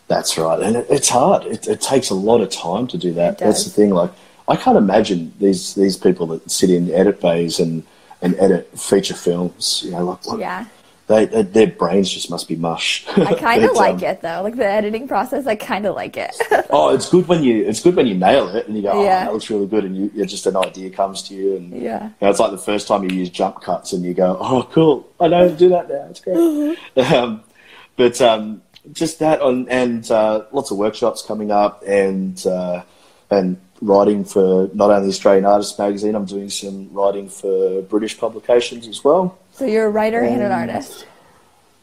That's 0.08 0.36
right, 0.38 0.60
and 0.60 0.76
it, 0.76 0.86
it's 0.90 1.08
hard. 1.08 1.44
It, 1.46 1.66
it 1.68 1.80
takes 1.80 2.10
a 2.10 2.14
lot 2.14 2.40
of 2.40 2.50
time 2.50 2.86
to 2.88 2.98
do 2.98 3.12
that. 3.14 3.38
That's 3.38 3.64
the 3.64 3.70
thing. 3.70 3.90
Like, 3.90 4.10
I 4.48 4.56
can't 4.56 4.76
imagine 4.76 5.32
these 5.38 5.74
these 5.74 5.96
people 5.96 6.26
that 6.28 6.50
sit 6.50 6.70
in 6.70 6.90
edit 6.90 7.20
bays 7.20 7.58
and 7.60 7.82
and 8.22 8.34
edit 8.38 8.78
feature 8.78 9.14
films. 9.14 9.82
You 9.84 9.90
know, 9.90 10.04
like 10.04 10.26
what, 10.26 10.38
Yeah, 10.38 10.66
they, 11.08 11.26
they 11.26 11.42
their 11.42 11.66
brains 11.66 12.08
just 12.10 12.30
must 12.30 12.48
be 12.48 12.56
mush. 12.56 13.04
I 13.08 13.34
kind 13.38 13.64
of 13.64 13.72
like 13.72 13.96
um, 13.96 14.04
it 14.04 14.22
though, 14.22 14.42
like 14.42 14.56
the 14.56 14.64
editing 14.64 15.08
process. 15.08 15.46
I 15.46 15.56
kind 15.56 15.84
of 15.86 15.94
like 15.94 16.16
it. 16.16 16.34
Oh, 16.74 16.94
it's 16.94 17.10
good 17.10 17.28
when 17.28 17.42
you 17.42 17.66
it's 17.66 17.80
good 17.80 17.94
when 17.96 18.06
you 18.06 18.14
nail 18.14 18.48
it 18.56 18.66
and 18.66 18.74
you 18.74 18.82
go, 18.82 18.92
oh, 18.92 19.04
Yeah. 19.04 19.24
that 19.26 19.32
looks 19.34 19.50
really 19.50 19.66
good, 19.66 19.84
and 19.84 19.94
you, 19.94 20.10
you 20.14 20.24
just 20.24 20.46
an 20.46 20.56
idea 20.56 20.88
comes 20.88 21.22
to 21.24 21.34
you, 21.34 21.56
and 21.56 21.70
Yeah. 21.70 22.04
you 22.04 22.12
know, 22.22 22.30
it's 22.30 22.40
like 22.40 22.50
the 22.50 22.56
first 22.56 22.88
time 22.88 23.04
you 23.04 23.14
use 23.14 23.28
jump 23.28 23.60
cuts 23.60 23.92
and 23.92 24.02
you 24.02 24.14
go, 24.14 24.38
oh, 24.40 24.62
cool, 24.72 25.06
I 25.20 25.28
know 25.28 25.42
how 25.42 25.48
to 25.48 25.56
do 25.56 25.68
that 25.68 25.90
now. 25.90 26.06
It's 26.08 26.20
great. 26.20 26.36
Mm-hmm. 26.36 27.14
um, 27.14 27.42
but 27.96 28.18
um, 28.22 28.62
just 28.92 29.18
that 29.18 29.42
on 29.42 29.68
and 29.68 30.10
uh, 30.10 30.44
lots 30.50 30.70
of 30.70 30.78
workshops 30.78 31.20
coming 31.20 31.50
up 31.50 31.82
and 31.86 32.44
uh, 32.46 32.82
and 33.30 33.58
writing 33.82 34.24
for 34.24 34.70
not 34.72 34.90
only 34.90 35.08
Australian 35.08 35.44
Artists 35.44 35.78
magazine. 35.78 36.14
I'm 36.14 36.24
doing 36.24 36.48
some 36.48 36.88
writing 36.92 37.28
for 37.28 37.82
British 37.82 38.16
publications 38.16 38.86
as 38.88 39.04
well. 39.04 39.38
so 39.52 39.66
you're 39.66 39.86
a 39.86 39.90
writer 39.90 40.20
and 40.20 40.40
an 40.42 40.52
artist. 40.52 41.06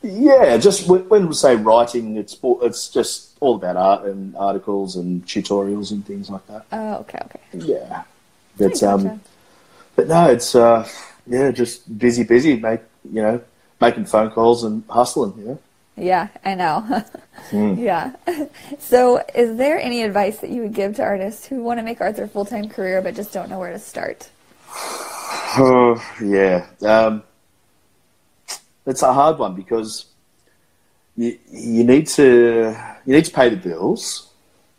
Yeah, 0.01 0.55
just 0.57 0.87
when 0.87 1.01
when 1.09 1.27
we 1.27 1.33
say 1.33 1.57
writing, 1.57 2.15
it's 2.15 2.37
it's 2.41 2.89
just 2.89 3.37
all 3.41 3.55
about 3.55 3.75
art 3.75 4.05
and 4.05 4.35
articles 4.37 4.95
and 4.95 5.25
tutorials 5.25 5.91
and 5.91 6.05
things 6.05 6.29
like 6.29 6.45
that. 6.47 6.65
Oh, 6.71 6.95
okay, 6.99 7.19
okay. 7.25 7.41
Yeah, 7.53 8.03
but 8.57 8.71
gotcha. 8.73 8.91
um, 8.91 9.21
but 9.97 10.07
no, 10.07 10.29
it's 10.29 10.55
uh, 10.55 10.87
yeah, 11.27 11.51
just 11.51 11.99
busy, 11.99 12.23
busy, 12.23 12.55
make 12.55 12.79
you 13.11 13.21
know, 13.21 13.41
making 13.81 14.05
phone 14.05 14.31
calls 14.31 14.63
and 14.63 14.83
hustling. 14.89 15.33
You 15.37 15.45
know, 15.45 15.59
Yeah, 15.99 16.29
I 16.43 16.55
know. 16.55 17.03
Hmm. 17.51 17.75
Yeah. 17.75 18.13
So, 18.79 19.23
is 19.33 19.55
there 19.57 19.79
any 19.79 20.03
advice 20.03 20.39
that 20.39 20.49
you 20.49 20.61
would 20.63 20.73
give 20.73 20.97
to 20.97 21.03
artists 21.03 21.47
who 21.47 21.63
want 21.63 21.79
to 21.79 21.83
make 21.83 22.01
art 22.01 22.17
their 22.17 22.27
full 22.27 22.43
time 22.43 22.67
career 22.67 23.01
but 23.01 23.15
just 23.15 23.31
don't 23.31 23.49
know 23.49 23.57
where 23.57 23.71
to 23.71 23.79
start? 23.79 24.29
Oh, 25.57 25.99
yeah. 26.21 26.67
Um, 26.81 27.23
it's 28.85 29.01
a 29.01 29.13
hard 29.13 29.39
one 29.39 29.55
because 29.55 30.05
you 31.15 31.39
you 31.49 31.83
need 31.83 32.07
to 32.07 32.75
you 33.05 33.13
need 33.15 33.25
to 33.25 33.31
pay 33.31 33.49
the 33.49 33.55
bills. 33.55 34.29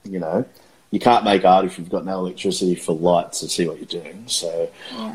You 0.05 0.21
know, 0.21 0.45
you 0.91 0.99
can't 0.99 1.25
make 1.25 1.45
art 1.45 1.65
if 1.65 1.79
you've 1.79 1.91
got 1.91 2.05
no 2.05 2.19
electricity 2.21 2.75
for 2.75 2.95
lights 2.95 3.41
to 3.41 3.49
see 3.49 3.67
what 3.67 3.79
you're 3.79 4.03
doing. 4.03 4.25
So 4.27 4.71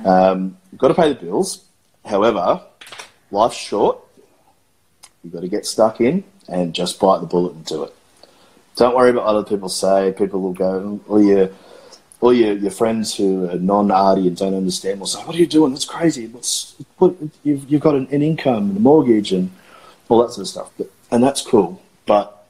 um, 0.05 0.57
you've 0.71 0.79
got 0.79 0.89
to 0.89 0.93
pay 0.93 1.09
the 1.09 1.19
bills. 1.19 1.63
However, 2.05 2.61
life's 3.31 3.55
short. 3.57 3.99
You've 5.25 5.33
got 5.33 5.41
to 5.41 5.47
get 5.47 5.65
stuck 5.65 5.99
in 5.99 6.23
and 6.47 6.75
just 6.75 6.99
bite 6.99 7.19
the 7.19 7.25
bullet 7.25 7.53
and 7.53 7.65
do 7.65 7.83
it. 7.83 7.95
Don't 8.75 8.95
worry 8.95 9.09
about 9.09 9.25
other 9.25 9.43
people 9.43 9.69
say. 9.69 10.13
People 10.15 10.39
will 10.39 10.53
go, 10.53 10.99
or 11.07 11.19
your, 11.19 11.49
or 12.21 12.31
your, 12.31 12.53
your 12.53 12.69
friends 12.69 13.15
who 13.15 13.49
are 13.49 13.57
non-arty 13.57 14.27
and 14.27 14.37
don't 14.37 14.53
understand 14.53 14.99
will 14.99 15.07
say, 15.07 15.19
"What 15.23 15.35
are 15.35 15.39
you 15.39 15.47
doing? 15.47 15.71
That's 15.71 15.85
crazy. 15.85 16.27
What's 16.27 16.75
what, 16.99 17.15
you've 17.43 17.67
you've 17.67 17.81
got 17.81 17.95
an, 17.95 18.07
an 18.11 18.21
income 18.21 18.69
and 18.69 18.77
a 18.77 18.79
mortgage 18.79 19.31
and 19.31 19.49
all 20.09 20.21
that 20.21 20.31
sort 20.31 20.43
of 20.43 20.47
stuff." 20.47 20.71
But, 20.77 20.91
and 21.09 21.23
that's 21.23 21.41
cool, 21.41 21.81
but 22.05 22.45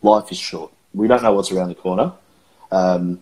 life 0.00 0.32
is 0.32 0.38
short. 0.38 0.72
We 0.94 1.08
don't 1.08 1.22
know 1.22 1.34
what's 1.34 1.52
around 1.52 1.68
the 1.68 1.74
corner. 1.74 2.12
Um, 2.72 3.20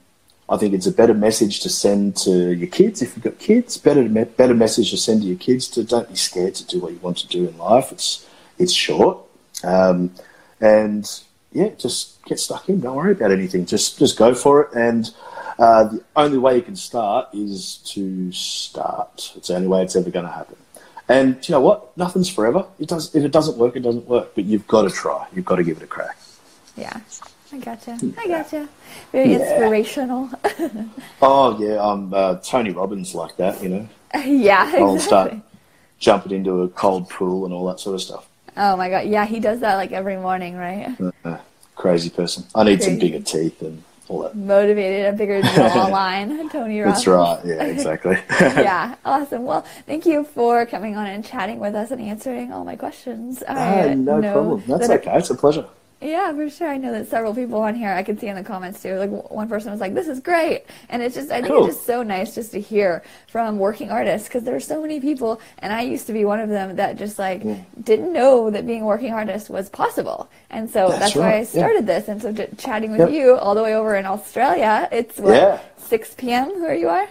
I 0.48 0.58
think 0.58 0.74
it's 0.74 0.86
a 0.86 0.92
better 0.92 1.14
message 1.14 1.58
to 1.60 1.68
send 1.68 2.16
to 2.18 2.54
your 2.54 2.68
kids 2.68 3.02
if 3.02 3.16
you've 3.16 3.24
got 3.24 3.40
kids. 3.40 3.78
Better 3.78 4.08
better 4.08 4.54
message 4.54 4.90
to 4.90 4.96
send 4.96 5.22
to 5.22 5.26
your 5.26 5.38
kids 5.38 5.66
to 5.68 5.82
don't 5.82 6.08
be 6.08 6.14
scared 6.14 6.54
to 6.54 6.64
do 6.64 6.78
what 6.78 6.92
you 6.92 6.98
want 6.98 7.16
to 7.18 7.26
do 7.26 7.48
in 7.48 7.58
life. 7.58 7.90
It's 7.90 8.28
it's 8.58 8.72
short, 8.72 9.18
um, 9.64 10.12
and 10.60 11.08
yeah, 11.52 11.70
just 11.78 12.24
get 12.24 12.40
stuck 12.40 12.68
in. 12.68 12.80
Don't 12.80 12.96
worry 12.96 13.12
about 13.12 13.32
anything. 13.32 13.66
Just 13.66 13.98
just 13.98 14.16
go 14.16 14.34
for 14.34 14.62
it. 14.62 14.74
And 14.74 15.10
uh, 15.58 15.84
the 15.84 16.04
only 16.16 16.38
way 16.38 16.56
you 16.56 16.62
can 16.62 16.76
start 16.76 17.28
is 17.32 17.76
to 17.86 18.32
start. 18.32 19.32
It's 19.36 19.48
the 19.48 19.56
only 19.56 19.68
way 19.68 19.82
it's 19.82 19.96
ever 19.96 20.10
going 20.10 20.26
to 20.26 20.32
happen. 20.32 20.56
And 21.08 21.46
you 21.46 21.52
know 21.52 21.60
what? 21.60 21.96
Nothing's 21.96 22.28
forever. 22.28 22.66
It 22.78 22.88
does. 22.88 23.14
If 23.14 23.24
it 23.24 23.32
doesn't 23.32 23.58
work, 23.58 23.76
it 23.76 23.80
doesn't 23.80 24.06
work. 24.06 24.34
But 24.34 24.44
you've 24.44 24.66
got 24.66 24.82
to 24.82 24.90
try. 24.90 25.26
You've 25.34 25.44
got 25.44 25.56
to 25.56 25.64
give 25.64 25.76
it 25.76 25.82
a 25.82 25.86
crack. 25.86 26.16
Yeah. 26.76 27.00
I 27.52 27.58
gotcha. 27.58 27.98
I 28.16 28.28
gotcha. 28.28 28.68
Very 29.12 29.32
yeah. 29.32 29.40
inspirational. 29.40 30.30
oh 31.22 31.58
yeah, 31.60 31.84
I'm 31.84 32.14
uh, 32.14 32.36
Tony 32.36 32.70
Robbins 32.70 33.14
like 33.14 33.36
that, 33.36 33.62
you 33.62 33.68
know. 33.68 33.88
yeah, 34.14 34.64
exactly. 34.64 34.80
I'll 34.80 34.98
start 34.98 35.34
jumping 35.98 36.32
into 36.32 36.62
a 36.62 36.68
cold 36.70 37.10
pool 37.10 37.44
and 37.44 37.52
all 37.52 37.66
that 37.66 37.78
sort 37.78 37.94
of 37.94 38.00
stuff. 38.00 38.26
Oh 38.56 38.76
my 38.76 38.90
god, 38.90 39.06
yeah, 39.06 39.24
he 39.24 39.40
does 39.40 39.60
that 39.60 39.76
like 39.76 39.92
every 39.92 40.16
morning, 40.16 40.56
right? 40.56 40.96
Uh, 41.24 41.38
crazy 41.74 42.10
person. 42.10 42.44
I 42.54 42.64
need 42.64 42.78
crazy. 42.78 42.90
some 42.90 42.98
bigger 42.98 43.20
teeth 43.20 43.62
and 43.62 43.82
all 44.08 44.22
that. 44.22 44.36
Motivated, 44.36 45.14
a 45.14 45.16
bigger 45.16 45.40
jawline, 45.42 46.50
Tony 46.52 46.80
Robbins. 46.80 47.04
That's 47.04 47.06
right. 47.06 47.40
Yeah, 47.44 47.64
exactly. 47.64 48.18
yeah, 48.40 48.96
awesome. 49.04 49.44
Well, 49.44 49.62
thank 49.86 50.04
you 50.04 50.24
for 50.24 50.66
coming 50.66 50.96
on 50.96 51.06
and 51.06 51.24
chatting 51.24 51.58
with 51.60 51.74
us 51.74 51.90
and 51.90 52.00
answering 52.00 52.52
all 52.52 52.64
my 52.64 52.76
questions. 52.76 53.42
Ah, 53.48 53.94
no 53.94 54.20
problem. 54.20 54.62
That's 54.66 54.88
that 54.88 55.00
okay. 55.00 55.18
It's 55.18 55.30
a 55.30 55.34
pleasure. 55.34 55.66
Yeah, 56.02 56.32
for 56.32 56.50
sure. 56.50 56.68
I 56.68 56.78
know 56.78 56.90
that 56.92 57.08
several 57.08 57.32
people 57.32 57.60
on 57.60 57.76
here 57.76 57.90
I 57.90 58.02
can 58.02 58.18
see 58.18 58.26
in 58.26 58.34
the 58.34 58.42
comments 58.42 58.82
too. 58.82 58.96
Like 58.96 59.30
one 59.30 59.48
person 59.48 59.70
was 59.70 59.80
like, 59.80 59.94
"This 59.94 60.08
is 60.08 60.18
great," 60.18 60.64
and 60.88 61.00
it's 61.00 61.14
just 61.14 61.30
I 61.30 61.40
think 61.40 61.54
cool. 61.54 61.66
it's 61.66 61.76
just 61.76 61.86
so 61.86 62.02
nice 62.02 62.34
just 62.34 62.50
to 62.52 62.60
hear 62.60 63.04
from 63.28 63.58
working 63.58 63.90
artists 63.90 64.26
because 64.26 64.42
there 64.42 64.56
are 64.56 64.60
so 64.60 64.82
many 64.82 64.98
people, 64.98 65.40
and 65.58 65.72
I 65.72 65.82
used 65.82 66.08
to 66.08 66.12
be 66.12 66.24
one 66.24 66.40
of 66.40 66.48
them 66.48 66.74
that 66.76 66.96
just 66.96 67.20
like 67.20 67.44
yeah. 67.44 67.58
didn't 67.84 68.12
know 68.12 68.50
that 68.50 68.66
being 68.66 68.82
a 68.82 68.84
working 68.84 69.12
artist 69.12 69.48
was 69.48 69.70
possible, 69.70 70.28
and 70.50 70.68
so 70.68 70.88
that's, 70.88 70.98
that's 70.98 71.16
right. 71.16 71.34
why 71.34 71.38
I 71.38 71.44
started 71.44 71.86
yeah. 71.86 72.00
this. 72.00 72.08
And 72.08 72.20
so 72.20 72.48
chatting 72.58 72.90
with 72.90 73.00
yep. 73.00 73.10
you 73.10 73.36
all 73.36 73.54
the 73.54 73.62
way 73.62 73.76
over 73.76 73.94
in 73.94 74.04
Australia, 74.04 74.88
it's 74.90 75.18
what 75.18 75.34
yeah. 75.34 75.60
6 75.78 76.14
p.m. 76.14 76.60
where 76.60 76.74
you 76.74 76.88
are. 76.88 77.08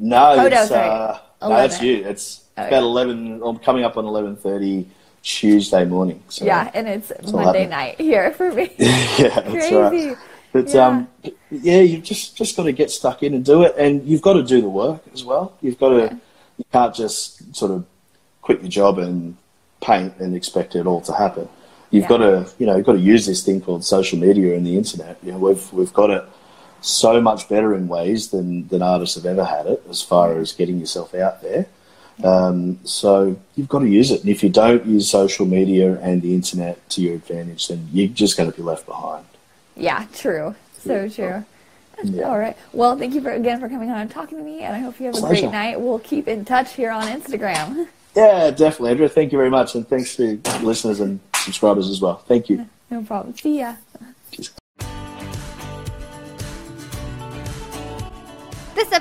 No, 0.00 0.32
oh, 0.32 0.46
it's, 0.46 0.70
no, 0.70 0.76
uh, 0.76 1.18
no, 1.42 1.56
it's 1.58 1.80
you. 1.80 2.04
It's 2.04 2.42
oh, 2.56 2.66
about 2.66 2.82
11. 2.82 3.42
I'm 3.44 3.58
coming 3.58 3.84
up 3.84 3.96
on 3.96 4.04
11:30 4.04 4.86
Tuesday 5.22 5.84
morning. 5.84 6.22
So 6.28 6.44
yeah, 6.44 6.70
and 6.74 6.88
it's 6.88 7.12
Monday 7.32 7.66
night 7.66 8.00
here 8.00 8.32
for 8.32 8.52
me. 8.52 8.70
yeah, 8.78 9.40
Crazy. 9.50 9.74
Right. 10.08 10.16
But 10.52 10.72
yeah. 10.72 10.86
um, 10.86 11.08
yeah, 11.50 11.80
you've 11.80 12.04
just 12.04 12.36
just 12.36 12.56
got 12.56 12.64
to 12.64 12.72
get 12.72 12.90
stuck 12.90 13.22
in 13.22 13.34
and 13.34 13.44
do 13.44 13.62
it, 13.62 13.74
and 13.76 14.06
you've 14.06 14.22
got 14.22 14.34
to 14.34 14.42
do 14.42 14.60
the 14.60 14.68
work 14.68 15.02
as 15.12 15.24
well. 15.24 15.54
You've 15.60 15.78
got 15.78 15.90
to. 15.90 15.96
Yeah. 15.98 16.16
You 16.56 16.64
can't 16.72 16.94
just 16.94 17.54
sort 17.54 17.70
of 17.70 17.86
quit 18.42 18.60
your 18.62 18.68
job 18.68 18.98
and 18.98 19.36
paint 19.80 20.14
and 20.18 20.34
expect 20.34 20.74
it 20.74 20.86
all 20.86 21.00
to 21.02 21.12
happen. 21.12 21.48
You've 21.90 22.02
yeah. 22.02 22.08
got 22.08 22.16
to, 22.18 22.50
you 22.58 22.66
know, 22.66 22.76
you've 22.76 22.86
got 22.86 22.94
to 22.94 22.98
use 22.98 23.26
this 23.26 23.44
thing 23.44 23.60
called 23.60 23.84
social 23.84 24.18
media 24.18 24.56
and 24.56 24.66
the 24.66 24.76
internet. 24.76 25.18
You 25.22 25.32
know, 25.32 25.38
we've 25.38 25.72
we've 25.72 25.92
got 25.92 26.10
it 26.10 26.24
so 26.80 27.20
much 27.20 27.48
better 27.48 27.74
in 27.74 27.88
ways 27.88 28.30
than 28.30 28.68
than 28.68 28.82
artists 28.82 29.16
have 29.16 29.26
ever 29.26 29.44
had 29.44 29.66
it, 29.66 29.82
as 29.88 30.02
far 30.02 30.38
as 30.38 30.52
getting 30.52 30.78
yourself 30.78 31.14
out 31.14 31.42
there. 31.42 31.66
Um, 32.24 32.80
so 32.84 33.36
you've 33.54 33.68
got 33.68 33.80
to 33.80 33.88
use 33.88 34.10
it. 34.10 34.20
And 34.22 34.28
if 34.28 34.42
you 34.42 34.48
don't 34.48 34.84
use 34.86 35.08
social 35.10 35.46
media 35.46 35.98
and 36.00 36.20
the 36.22 36.34
internet 36.34 36.88
to 36.90 37.00
your 37.00 37.14
advantage, 37.14 37.68
then 37.68 37.88
you're 37.92 38.08
just 38.08 38.36
going 38.36 38.50
to 38.50 38.56
be 38.56 38.62
left 38.62 38.86
behind. 38.86 39.24
Yeah, 39.76 40.06
true. 40.14 40.54
So 40.78 41.08
true. 41.08 41.44
Yeah. 42.04 42.22
All 42.24 42.38
right. 42.38 42.56
Well, 42.72 42.96
thank 42.96 43.14
you 43.14 43.20
for 43.20 43.30
again 43.30 43.58
for 43.60 43.68
coming 43.68 43.90
on 43.90 43.98
and 44.00 44.10
talking 44.10 44.38
to 44.38 44.44
me, 44.44 44.60
and 44.60 44.74
I 44.74 44.78
hope 44.78 45.00
you 45.00 45.06
have 45.06 45.16
a 45.16 45.18
Pleasure. 45.18 45.42
great 45.42 45.52
night. 45.52 45.80
We'll 45.80 45.98
keep 45.98 46.28
in 46.28 46.44
touch 46.44 46.74
here 46.74 46.90
on 46.90 47.04
Instagram. 47.04 47.88
Yeah, 48.16 48.50
definitely, 48.50 48.90
Andrea. 48.90 49.08
Thank 49.08 49.30
you 49.30 49.38
very 49.38 49.50
much, 49.50 49.76
and 49.76 49.86
thanks 49.86 50.16
to 50.16 50.40
listeners 50.62 50.98
and 50.98 51.20
subscribers 51.36 51.88
as 51.88 52.00
well. 52.00 52.16
Thank 52.16 52.48
you. 52.48 52.66
No 52.90 53.02
problem. 53.02 53.36
See 53.36 53.60
ya. 53.60 53.74
This 54.36 54.50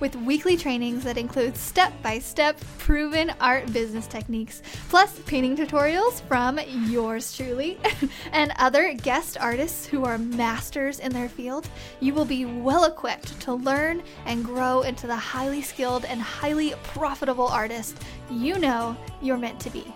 with 0.00 0.14
weekly 0.16 0.56
trainings 0.56 1.04
that 1.04 1.18
include 1.18 1.56
step 1.56 1.92
by 2.02 2.18
step 2.18 2.58
proven 2.78 3.32
art 3.40 3.72
business 3.72 4.06
techniques, 4.06 4.62
plus 4.88 5.18
painting 5.20 5.56
tutorials 5.56 6.20
from 6.22 6.58
yours 6.88 7.36
truly 7.36 7.78
and 8.32 8.52
other 8.56 8.94
guest 8.94 9.36
artists 9.38 9.86
who 9.86 10.04
are 10.04 10.18
masters 10.18 11.00
in 11.00 11.12
their 11.12 11.28
field. 11.28 11.68
You 12.00 12.14
will 12.14 12.24
be 12.24 12.44
well 12.44 12.84
equipped 12.84 13.40
to 13.40 13.54
learn 13.54 14.02
and 14.26 14.44
grow 14.44 14.82
into 14.82 15.06
the 15.06 15.16
highly 15.16 15.62
skilled 15.62 16.04
and 16.04 16.20
highly 16.20 16.74
profitable 16.82 17.48
artist 17.48 17.96
you 18.30 18.58
know 18.58 18.96
you're 19.20 19.36
meant 19.36 19.60
to 19.60 19.70
be. 19.70 19.92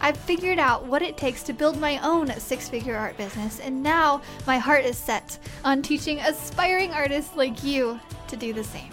I've 0.00 0.16
figured 0.16 0.58
out 0.58 0.84
what 0.84 1.02
it 1.02 1.16
takes 1.16 1.42
to 1.44 1.52
build 1.52 1.80
my 1.80 1.98
own 1.98 2.28
six 2.38 2.68
figure 2.68 2.96
art 2.96 3.16
business, 3.16 3.60
and 3.60 3.82
now 3.82 4.20
my 4.46 4.58
heart 4.58 4.84
is 4.84 4.96
set 4.96 5.38
on 5.64 5.82
teaching 5.82 6.20
aspiring 6.20 6.92
artists 6.92 7.34
like 7.36 7.64
you 7.64 7.98
to 8.28 8.36
do 8.36 8.52
the 8.52 8.64
same. 8.64 8.92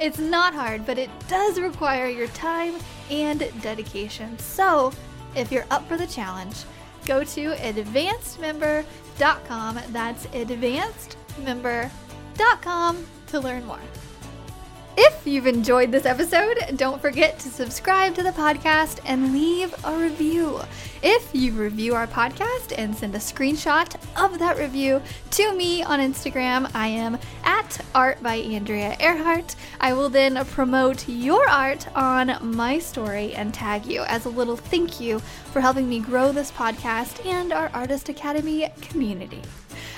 It's 0.00 0.18
not 0.18 0.54
hard, 0.54 0.86
but 0.86 0.98
it 0.98 1.10
does 1.28 1.60
require 1.60 2.06
your 2.06 2.28
time 2.28 2.76
and 3.10 3.44
dedication. 3.60 4.38
So, 4.38 4.94
if 5.36 5.52
you're 5.52 5.66
up 5.70 5.86
for 5.86 5.98
the 5.98 6.06
challenge, 6.06 6.64
go 7.04 7.22
to 7.22 7.54
advancedmember.com. 7.54 9.80
That's 9.90 10.26
advancedmember.com 10.26 13.06
to 13.26 13.40
learn 13.40 13.66
more. 13.66 13.80
If 14.96 15.26
you've 15.26 15.46
enjoyed 15.46 15.92
this 15.92 16.04
episode, 16.04 16.58
don't 16.76 17.00
forget 17.00 17.38
to 17.40 17.48
subscribe 17.48 18.14
to 18.16 18.22
the 18.22 18.30
podcast 18.30 18.98
and 19.04 19.32
leave 19.32 19.72
a 19.84 19.96
review. 19.96 20.60
If 21.02 21.34
you 21.34 21.52
review 21.52 21.94
our 21.94 22.06
podcast 22.06 22.74
and 22.76 22.94
send 22.94 23.14
a 23.14 23.18
screenshot 23.18 23.94
of 24.16 24.38
that 24.38 24.58
review 24.58 25.00
to 25.30 25.54
me 25.54 25.82
on 25.82 26.00
Instagram, 26.00 26.70
I 26.74 26.88
am 26.88 27.18
at 27.44 27.80
Art 27.94 28.22
by 28.22 28.36
Andrea 28.36 28.96
Earhart. 28.98 29.54
I 29.80 29.92
will 29.92 30.08
then 30.08 30.44
promote 30.46 31.08
your 31.08 31.48
art 31.48 31.86
on 31.96 32.36
my 32.54 32.78
story 32.78 33.32
and 33.34 33.54
tag 33.54 33.86
you 33.86 34.02
as 34.02 34.24
a 34.26 34.30
little 34.30 34.56
thank 34.56 35.00
you 35.00 35.20
for 35.52 35.60
helping 35.60 35.88
me 35.88 36.00
grow 36.00 36.32
this 36.32 36.50
podcast 36.50 37.24
and 37.24 37.52
our 37.52 37.70
Artist 37.72 38.08
Academy 38.08 38.68
community. 38.80 39.42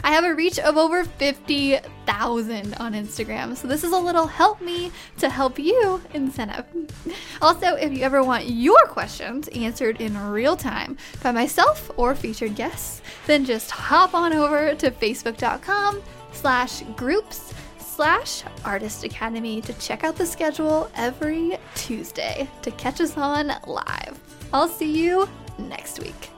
I 0.04 0.10
have 0.12 0.24
a 0.24 0.34
reach 0.34 0.58
of 0.58 0.76
over 0.76 1.04
50,000 1.04 2.74
on 2.74 2.92
Instagram. 2.92 3.56
So 3.56 3.68
this 3.68 3.84
is 3.84 3.92
a 3.92 3.98
little 3.98 4.26
help 4.26 4.60
me 4.60 4.90
to 5.18 5.28
help 5.28 5.58
you 5.58 6.00
incentive. 6.14 6.66
Also, 7.40 7.74
if 7.74 7.92
you 7.92 8.04
ever 8.04 8.22
want 8.22 8.48
your 8.48 8.86
questions 8.86 9.48
answered 9.48 10.00
in 10.00 10.16
real 10.30 10.56
time 10.56 10.96
by 11.24 11.32
myself 11.32 11.90
or 11.96 12.14
featured 12.14 12.54
guests, 12.54 13.02
then 13.26 13.44
just 13.44 13.68
hop 13.68 14.14
on 14.14 14.32
over 14.32 14.76
to 14.76 14.92
facebook.com 14.92 16.00
slash 16.30 16.82
groups 16.94 17.52
slash 17.78 18.44
artist 18.64 19.04
academy 19.04 19.60
to 19.60 19.72
check 19.74 20.04
out 20.04 20.16
the 20.16 20.26
schedule 20.26 20.90
every 20.94 21.58
Tuesday 21.74 22.48
to 22.62 22.70
catch 22.72 23.00
us 23.00 23.16
on 23.16 23.52
live. 23.66 24.20
I'll 24.52 24.68
see 24.68 24.92
you 24.92 25.28
next 25.58 25.98
week. 26.00 26.31